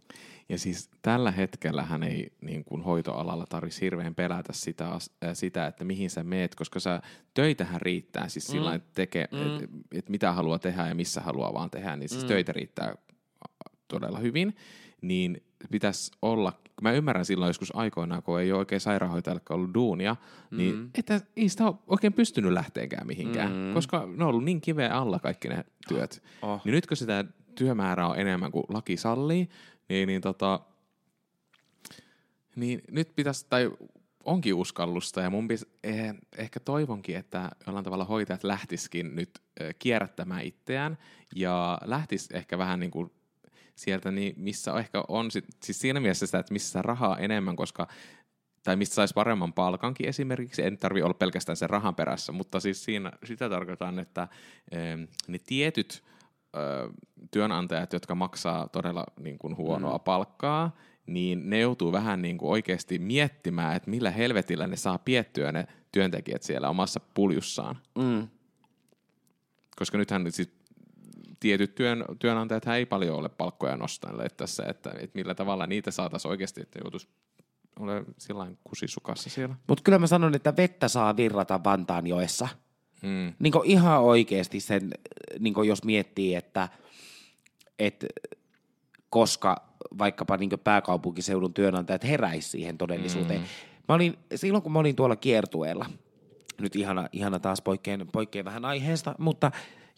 [0.48, 5.00] Ja siis tällä hetkellähän ei niin kuin hoitoalalla tarvitsisi hirveän pelätä sitä, äh,
[5.32, 7.02] sitä, että mihin sä meet, koska sä,
[7.34, 8.52] töitähän riittää siis mm.
[8.52, 9.38] sillä että tekee, mm.
[9.46, 12.28] että et mitä haluaa tehdä ja missä haluaa vaan tehdä, niin siis mm.
[12.28, 12.94] töitä riittää
[13.88, 14.56] todella hyvin,
[15.00, 16.52] niin pitäisi olla,
[16.82, 20.16] mä ymmärrän silloin joskus aikoinaan, kun ei ole oikein sairaanhoitajalle ollut duunia,
[20.50, 20.90] niin Mm.
[20.94, 23.74] että ei sitä ole oikein pystynyt lähteekään mihinkään, Mm.
[23.74, 26.22] koska ne on ollut niin kiveä alla kaikki ne työt.
[26.42, 26.61] Oh.
[26.64, 27.24] Niin nyt kun sitä
[27.59, 29.48] työmäärää on enemmän kuin laki sallii,
[29.88, 30.61] niin, niin, tota,
[32.56, 33.70] niin nyt pitäisi, tai
[34.24, 39.30] onkin uskallusta, ja mun pis, eh, ehkä toivonkin, että jollain tavalla hoitajat lähtiskin nyt
[39.61, 40.98] eh, kierrättämään itseään,
[41.34, 43.11] ja lähtis ehkä vähän niin kuin
[43.74, 47.88] sieltä, niin missä ehkä on, sit, siis siinä mielessä sitä, että missä rahaa enemmän, koska
[48.62, 52.84] tai mistä saisi paremman palkankin esimerkiksi, en tarvi olla pelkästään sen rahan perässä, mutta siis
[52.84, 54.28] siinä sitä tarkoitan, että
[55.28, 56.04] ne tietyt
[56.59, 56.90] ö,
[57.30, 60.04] työnantajat, jotka maksaa todella niin kuin huonoa mm.
[60.04, 65.52] palkkaa, niin ne joutuu vähän niin kuin oikeasti miettimään, että millä helvetillä ne saa piettyä
[65.52, 67.78] ne työntekijät siellä omassa puljussaan.
[67.98, 68.28] Mm.
[69.76, 70.50] Koska nythän siis
[71.40, 76.30] tietyt työn, työnantajat ei paljon ole palkkoja nostaneet tässä, että, että millä tavalla niitä saataisiin
[76.30, 77.09] oikeasti, että joutuisi
[77.78, 79.54] ole sillä kusisukassa siellä.
[79.66, 82.48] Mutta kyllä mä sanon, että vettä saa virrata Vantaanjoessa.
[83.03, 83.32] Mm.
[83.38, 84.90] Niin ihan oikeasti sen,
[85.38, 86.68] niin jos miettii, että,
[87.78, 88.07] että
[89.11, 89.68] koska
[89.99, 93.40] vaikkapa niin pääkaupunkiseudun työnantajat heräisi siihen todellisuuteen.
[93.40, 93.46] Mm.
[93.88, 95.86] Mä olin, silloin kun mä olin tuolla kiertueella,
[96.61, 99.51] nyt ihana, ihana taas poikkeen, poikkeen vähän aiheesta, mutta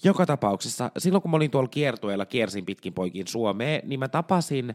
[0.04, 4.74] joka tapauksessa, silloin kun mä olin tuolla kiertueella, kiersin pitkin poikin Suomeen, niin mä tapasin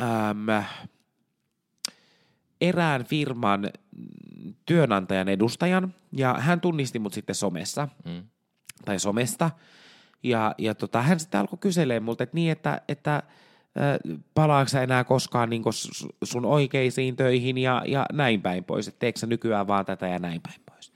[0.00, 0.64] äm,
[2.60, 3.70] erään firman
[4.66, 8.22] työnantajan edustajan, ja hän tunnisti mut sitten somessa, mm.
[8.84, 9.50] tai somesta,
[10.22, 13.22] ja, ja tota, hän sitten alkoi kyselemään multa, että niin, että, että
[14.34, 15.62] palaako sä enää koskaan niin
[16.24, 20.18] sun oikeisiin töihin ja, ja näin päin pois, että teekö sä nykyään vaan tätä ja
[20.18, 20.92] näin päin pois.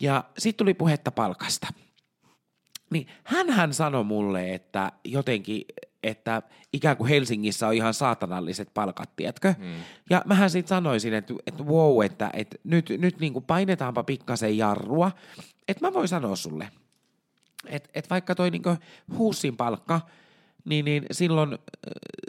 [0.00, 1.66] Ja sitten tuli puhetta palkasta.
[2.90, 5.64] Niin hän sanoi mulle, että jotenkin,
[6.08, 6.42] että
[6.72, 9.54] ikään kuin Helsingissä on ihan saatanalliset palkat, tiedätkö?
[9.58, 9.74] Mm.
[10.10, 14.58] Ja mähän sitten sanoisin, että, että wow, että, että nyt, nyt niin kuin painetaanpa pikkasen
[14.58, 15.10] jarrua.
[15.68, 16.68] Että mä voin sanoa sulle,
[17.66, 18.62] että, että vaikka toi niin
[19.16, 20.00] huussin palkka–
[20.66, 21.58] niin, niin silloin, äh,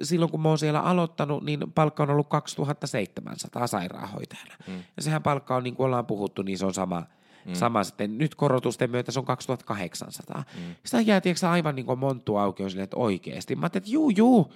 [0.03, 4.55] silloin kun mä oon siellä aloittanut, niin palkka on ollut 2700 sairaanhoitajana.
[4.67, 4.83] Mm.
[4.97, 7.03] Ja sehän palkka on, niin kuin ollaan puhuttu, niin se on sama,
[7.47, 7.53] mm.
[7.53, 8.17] sama sitten.
[8.17, 10.43] Nyt korotusten myötä se on 2800.
[10.57, 10.75] Mm.
[10.85, 13.55] Sitä jää, tiedätkö, aivan niin kuin monttu auki on silleen, että oikeasti.
[13.55, 14.53] Mä ajattelin, että juu, juu,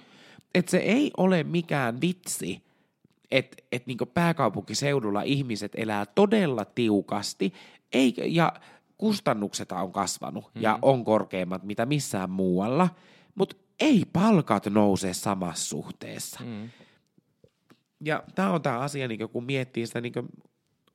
[0.54, 2.62] että se ei ole mikään vitsi,
[3.30, 7.52] että et niin pääkaupunkiseudulla ihmiset elää todella tiukasti,
[7.92, 8.52] eikä, ja
[8.98, 10.62] kustannukset on kasvanut mm.
[10.62, 12.88] ja on korkeimmat mitä missään muualla,
[13.34, 16.40] mutta ei palkat nouse samassa suhteessa.
[16.44, 16.70] Mm.
[18.04, 20.12] Ja tämä on tämä asia, niin kun miettii sitä niin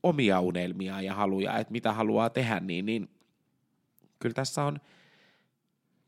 [0.08, 3.10] omia unelmia ja haluja, että mitä haluaa tehdä, niin, niin
[4.20, 4.80] kyllä tässä on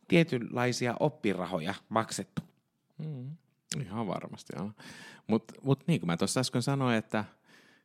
[0.07, 2.41] tietynlaisia oppirahoja maksettu.
[2.97, 3.29] Mm.
[3.81, 4.71] Ihan varmasti, joo.
[5.27, 7.25] Mutta mut niin kuin mä tuossa äsken sanoin, että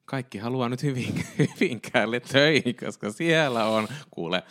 [0.04, 4.42] kaikki haluaa nyt hyvin, Hyvinkäälle töihin, koska siellä on, kuule,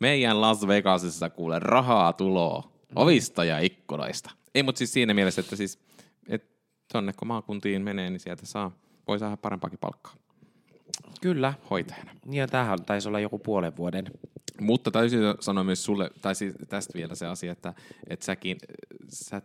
[0.00, 4.30] meidän Las Vegasissa kuule rahaa tuloa ovista ja ikkunoista.
[4.54, 5.78] Ei, mutta siis siinä mielessä, että siis,
[6.28, 6.44] et
[6.92, 8.72] tonne kun maakuntiin menee, niin sieltä saa,
[9.08, 10.14] voi saada parempaakin palkkaa.
[11.20, 11.54] Kyllä.
[11.70, 12.10] Hoitajana.
[12.30, 14.04] Ja tämähän taisi olla joku puolen vuoden.
[14.60, 17.74] Mutta täytyy sanoa myös sulle, tai siis tästä vielä se asia, että,
[18.08, 18.58] että säkin,
[19.08, 19.42] sä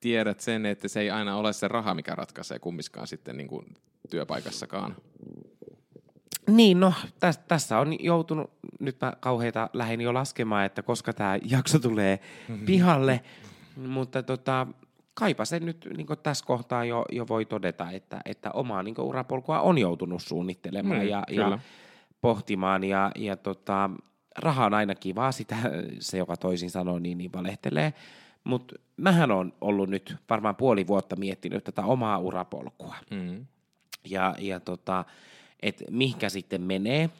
[0.00, 3.66] tiedät sen, että se ei aina ole se raha, mikä ratkaisee kummiskaan sitten niin kuin
[4.10, 4.96] työpaikassakaan.
[6.48, 11.38] Niin, no täs, tässä on joutunut, nyt mä kauheita lähdin jo laskemaan, että koska tämä
[11.44, 12.66] jakso tulee mm-hmm.
[12.66, 13.20] pihalle,
[13.76, 14.66] mutta tota,
[15.18, 19.60] kaipa se nyt niin tässä kohtaa jo, jo voi todeta, että, että omaa niin urapolkua
[19.60, 21.58] on joutunut suunnittelemaan mm, ja, ja
[22.20, 23.90] pohtimaan ja, ja tota,
[24.38, 25.56] raha on aina kivaa, sitä
[25.98, 27.94] se joka toisin sanoo, niin, niin valehtelee.
[28.44, 32.94] Mutta mähän on ollut nyt varmaan puoli vuotta miettinyt tätä omaa urapolkua.
[33.10, 33.46] Mm.
[34.04, 35.04] Ja, ja tota,
[35.62, 37.10] että mihinkä sitten menee.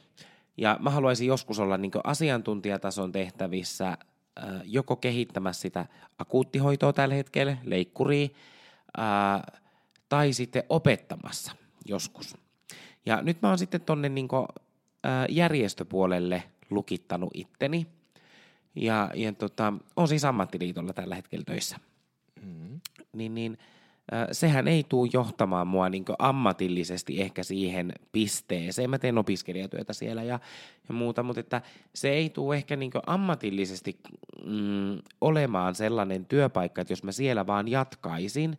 [0.57, 3.99] Ja mä haluaisin joskus olla niin asiantuntijatason tehtävissä
[4.64, 5.86] joko kehittämässä sitä
[6.18, 8.28] akuuttihoitoa tällä hetkellä, leikkuria,
[10.09, 11.53] tai sitten opettamassa
[11.84, 12.36] joskus.
[13.07, 14.28] Ja nyt mä oon sitten tonne niin
[15.28, 17.86] järjestöpuolelle lukittanut itteni,
[18.74, 21.76] ja, ja tota, on siis ammattiliitolla tällä hetkellä töissä.
[22.43, 22.80] Mm.
[23.12, 23.59] Niin, niin
[24.33, 28.91] sehän ei tule johtamaan mua niin ammatillisesti ehkä siihen pisteeseen.
[28.91, 30.41] Mä teen opiskelijatyötä siellä ja,
[30.89, 31.63] ja muuta, mutta että
[31.95, 33.99] se ei tule ehkä niin ammatillisesti
[34.45, 38.59] mm, olemaan sellainen työpaikka, että jos mä siellä vaan jatkaisin,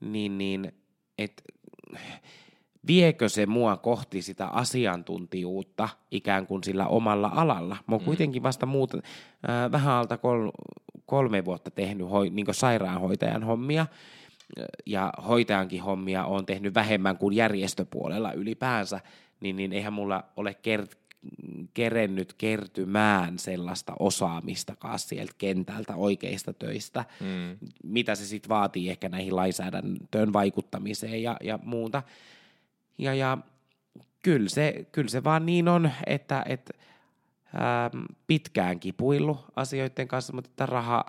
[0.00, 0.72] niin, niin
[1.18, 1.42] että
[2.86, 7.76] viekö se mua kohti sitä asiantuntijuutta ikään kuin sillä omalla alalla.
[7.86, 8.04] Mä oon mm.
[8.04, 10.50] kuitenkin vasta muuta, äh, vähän alta kol,
[11.06, 13.86] kolme vuotta tehnyt hoi, niin sairaanhoitajan hommia,
[14.86, 19.00] ja hoitajankin hommia on tehnyt vähemmän kuin järjestöpuolella ylipäänsä,
[19.40, 20.98] niin, niin eihän mulla ole kert,
[21.74, 27.68] kerennyt kertymään sellaista osaamistakaan sieltä kentältä oikeista töistä, mm.
[27.84, 32.02] mitä se sitten vaatii ehkä näihin lainsäädäntöön vaikuttamiseen ja, ja muuta.
[32.98, 33.38] Ja, ja
[34.22, 36.72] kyllä se, kyllä se vaan niin on, että, että
[37.54, 37.90] ää,
[38.26, 41.04] pitkään kipuillut asioiden kanssa, mutta että raha,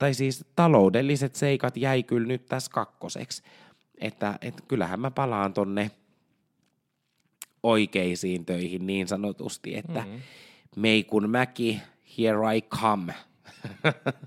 [0.00, 3.42] tai siis taloudelliset seikat jäi kyllä nyt tässä kakkoseksi.
[3.98, 5.90] Että, että kyllähän mä palaan tonne
[7.62, 10.20] oikeisiin töihin niin sanotusti, että mm-hmm.
[10.76, 11.80] meikun mäki,
[12.18, 13.14] here I come.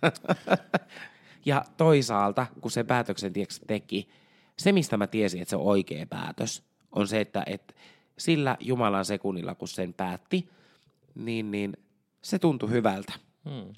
[1.46, 3.34] ja toisaalta, kun se päätöksen
[3.68, 4.10] teki,
[4.58, 7.74] se mistä mä tiesin, että se on oikea päätös, on se, että, että
[8.18, 10.50] sillä Jumalan sekunnilla, kun sen päätti,
[11.16, 11.78] niin, niin
[12.22, 13.14] se tuntui hyvältä.
[13.46, 13.74] Mm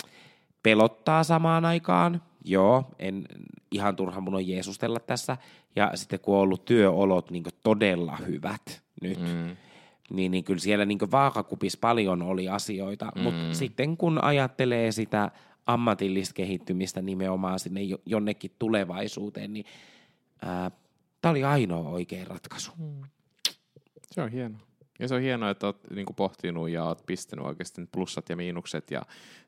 [0.66, 2.22] pelottaa samaan aikaan.
[2.46, 3.26] Joo, en
[3.72, 5.38] ihan turha mun on Jeesustella tässä.
[5.76, 9.56] Ja sitten kun on ollut työolot niin todella hyvät nyt, mm.
[10.10, 13.12] niin, niin kyllä siellä niin vaakakupissa paljon oli asioita.
[13.16, 13.22] Mm.
[13.22, 15.32] Mutta sitten kun ajattelee sitä
[15.66, 19.66] ammatillista kehittymistä nimenomaan sinne jonnekin tulevaisuuteen, niin
[21.22, 22.72] Tämä oli ainoa oikea ratkaisu.
[24.12, 24.65] Se on hienoa.
[25.00, 28.92] Ja se on hienoa, että olet niin pohtinut ja olet pistänyt oikeasti plussat ja miinukset
[28.92, 29.02] ja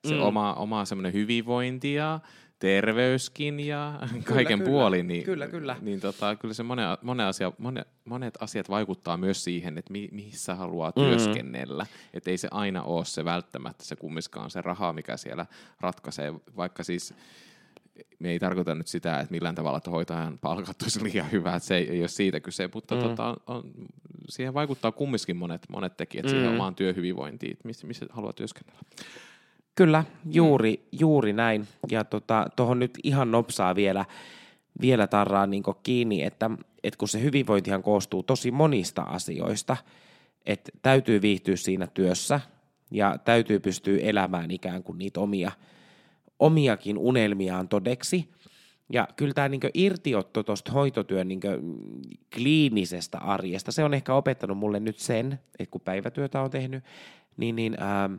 [0.07, 0.21] se mm.
[0.21, 2.19] oma, oma semmoinen hyvinvointi ja
[2.59, 4.71] terveyskin ja kaiken kyllä.
[4.71, 5.75] puolin, niin, Kyllä, kyllä.
[5.81, 10.09] niin tota, kyllä se monen, monen asia, monet, monet asiat vaikuttaa myös siihen, että mi,
[10.11, 11.03] missä haluaa Mm.
[11.03, 11.85] työskennellä.
[12.13, 15.45] Että ei se aina ole se välttämättä se kummiskaan se raha, mikä siellä
[15.81, 17.13] ratkaisee, vaikka siis
[18.19, 21.67] me ei tarkoita nyt sitä, että millään tavalla, että hoitajan palkat olisi liian hyvä, että
[21.67, 23.01] se ei, ei ole siitä kyse, mutta mm.
[23.01, 23.63] tota, on, on,
[24.29, 26.29] siihen vaikuttaa kumminkin monet, monet tekijät mm.
[26.29, 28.79] siihen omaan työhyvinvointiin, missä, missä haluaa työskennellä.
[29.75, 30.97] Kyllä, juuri, mm.
[30.99, 31.67] juuri näin.
[31.91, 34.05] Ja tuohon tota, nyt ihan nopsaa vielä,
[34.81, 36.49] vielä tarraa niin kiinni, että,
[36.83, 39.77] että kun se hyvinvointihan koostuu tosi monista asioista,
[40.45, 42.39] että täytyy viihtyä siinä työssä
[42.91, 45.51] ja täytyy pystyä elämään ikään kuin niitä omia,
[46.39, 48.29] omiakin unelmiaan todeksi.
[48.93, 51.41] Ja kyllä tämä niin irtiotto tuosta hoitotyön niin
[52.35, 56.83] kliinisestä arjesta, se on ehkä opettanut mulle nyt sen, että kun päivätyötä on tehnyt,
[57.37, 58.09] niin, niin ää,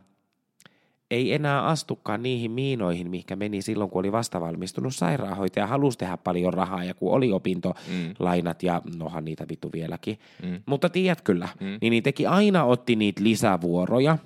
[1.11, 6.53] ei enää astukaan niihin miinoihin, mihinkä meni silloin, kun oli vastavalmistunut sairaanhoitaja, halusi tehdä paljon
[6.53, 10.19] rahaa ja kun oli opintolainat ja nohan niitä vittu vieläkin.
[10.43, 10.61] Mm.
[10.65, 11.77] Mutta tiedät kyllä, mm.
[11.81, 14.17] niin, niin teki aina otti niitä lisävuoroja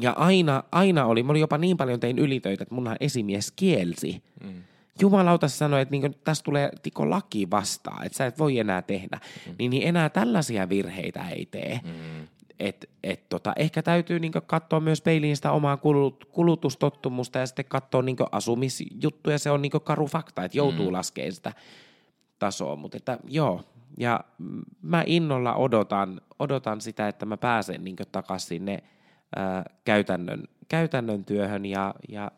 [0.00, 4.22] ja aina, aina oli, mä olin jopa niin paljon tein ylitöitä, että munhan esimies kielsi.
[4.44, 4.62] Mm.
[5.00, 9.20] Jumalauta sanoi, että niin tässä tulee tiko laki vastaan, että sä et voi enää tehdä.
[9.46, 9.54] Mm.
[9.58, 11.80] Niin, niin enää tällaisia virheitä ei tee.
[11.84, 12.28] Mm.
[12.58, 17.64] Et, et tota, ehkä täytyy niin katsoa myös peiliin sitä omaa kulut, kulutustottumusta ja sitten
[17.64, 19.38] katsoa niin asumisjuttuja.
[19.38, 20.92] Se on niin karu fakta, että joutuu mm.
[20.92, 21.52] laskemaan sitä
[22.38, 22.76] tasoa.
[22.76, 23.64] Mutta että joo,
[23.98, 24.20] ja
[24.82, 28.82] mä innolla odotan, odotan sitä, että mä pääsen niin takaisin sinne
[29.36, 32.30] ää, käytännön, käytännön työhön ja, ja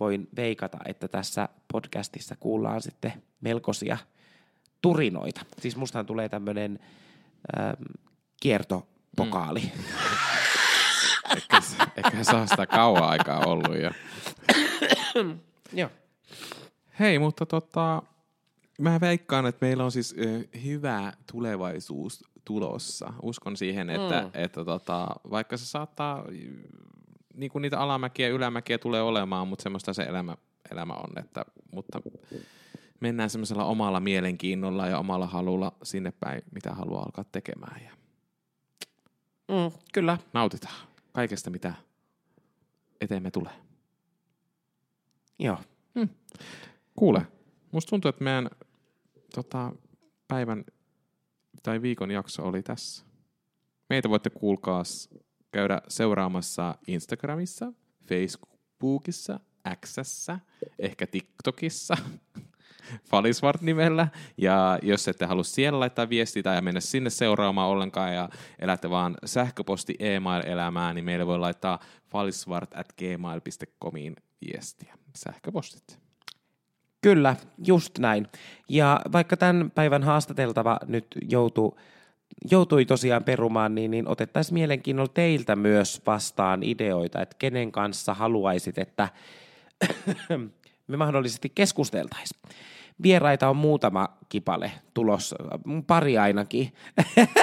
[0.00, 3.98] voin veikata, että tässä podcastissa kuullaan sitten melkoisia
[4.82, 5.40] turinoita.
[5.58, 6.78] Siis mustahan tulee tämmöinen
[8.40, 9.60] kierto pokaali.
[9.60, 9.84] Mm.
[11.36, 11.60] ehkä,
[11.96, 13.90] ehkä se on sitä kauan aikaa ollut jo.
[15.80, 15.90] Joo.
[16.98, 18.02] Hei, mutta tota,
[18.78, 23.12] mä veikkaan, että meillä on siis ö, hyvä tulevaisuus tulossa.
[23.22, 24.30] Uskon siihen, että, mm.
[24.34, 26.24] että tota, vaikka se saattaa,
[27.34, 30.36] niin kuin niitä alamäkiä ja ylämäkiä tulee olemaan, mutta semmoista se elämä,
[30.72, 31.18] elämä on.
[31.18, 32.00] Että, mutta
[33.00, 37.82] mennään semmoisella omalla mielenkiinnolla ja omalla halulla sinne päin, mitä haluaa alkaa tekemään.
[37.84, 37.90] Ja
[39.48, 40.18] Mm, kyllä.
[40.32, 40.74] Nautitaan
[41.12, 41.74] kaikesta, mitä
[43.00, 43.52] eteemme tulee.
[45.38, 45.58] Joo.
[45.98, 46.08] Hmm.
[46.96, 47.26] Kuule,
[47.72, 48.50] musta tuntuu, että meidän
[49.34, 49.72] tota,
[50.28, 50.64] päivän
[51.62, 53.04] tai viikon jakso oli tässä.
[53.88, 55.08] Meitä voitte kuulkaas
[55.52, 57.72] käydä seuraamassa Instagramissa,
[58.08, 59.40] Facebookissa,
[59.86, 60.38] Xssä,
[60.78, 61.96] ehkä TikTokissa,
[63.10, 64.08] Falisvart-nimellä.
[64.36, 69.16] Ja jos ette halua siellä laittaa viestiä tai mennä sinne seuraamaan ollenkaan ja elätte vaan
[69.24, 71.78] sähköposti e-mail-elämää, niin meille voi laittaa
[72.10, 74.94] falisvart at gmail.comiin viestiä.
[75.14, 75.98] Sähköpostit.
[77.02, 77.36] Kyllä,
[77.66, 78.26] just näin.
[78.68, 81.78] Ja vaikka tämän päivän haastateltava nyt joutuu
[82.50, 88.78] joutui tosiaan perumaan, niin, niin otettaisiin mielenkiinnolla teiltä myös vastaan ideoita, että kenen kanssa haluaisit,
[88.78, 89.08] että
[90.88, 92.40] me mahdollisesti keskusteltaisiin.
[93.02, 95.36] Vieraita on muutama kipale tulossa,
[95.86, 96.72] pari ainakin.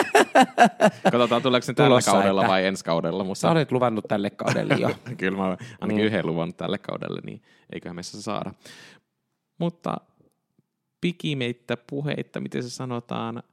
[1.12, 2.52] Katsotaan, tuleeko se tällä tulossa, kaudella että...
[2.52, 3.24] vai ensi kaudella.
[3.24, 3.40] Mutta...
[3.40, 4.90] Sä olet luvannut tälle kaudelle jo.
[5.18, 6.08] Kyllä mä ainakin mm.
[6.08, 7.42] yhden luvannut tälle kaudelle, niin
[7.74, 8.52] eiköhän meissä saada.
[9.60, 9.98] Mutta
[11.02, 13.44] pikimeittä puheitta, miten se sanotaan,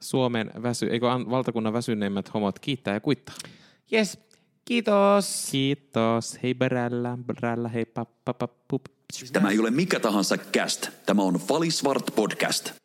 [0.00, 3.34] Suomen väsy, eikö valtakunnan väsyneimmät homot kiittää ja kuittaa.
[3.92, 4.18] Yes,
[4.64, 5.48] kiitos.
[5.50, 6.38] Kiitos.
[6.42, 8.34] Hei brällä, brällä, hei pappa,
[9.32, 10.88] Tämä ei ole mikä tahansa cast.
[11.06, 12.83] Tämä on Falisvart podcast.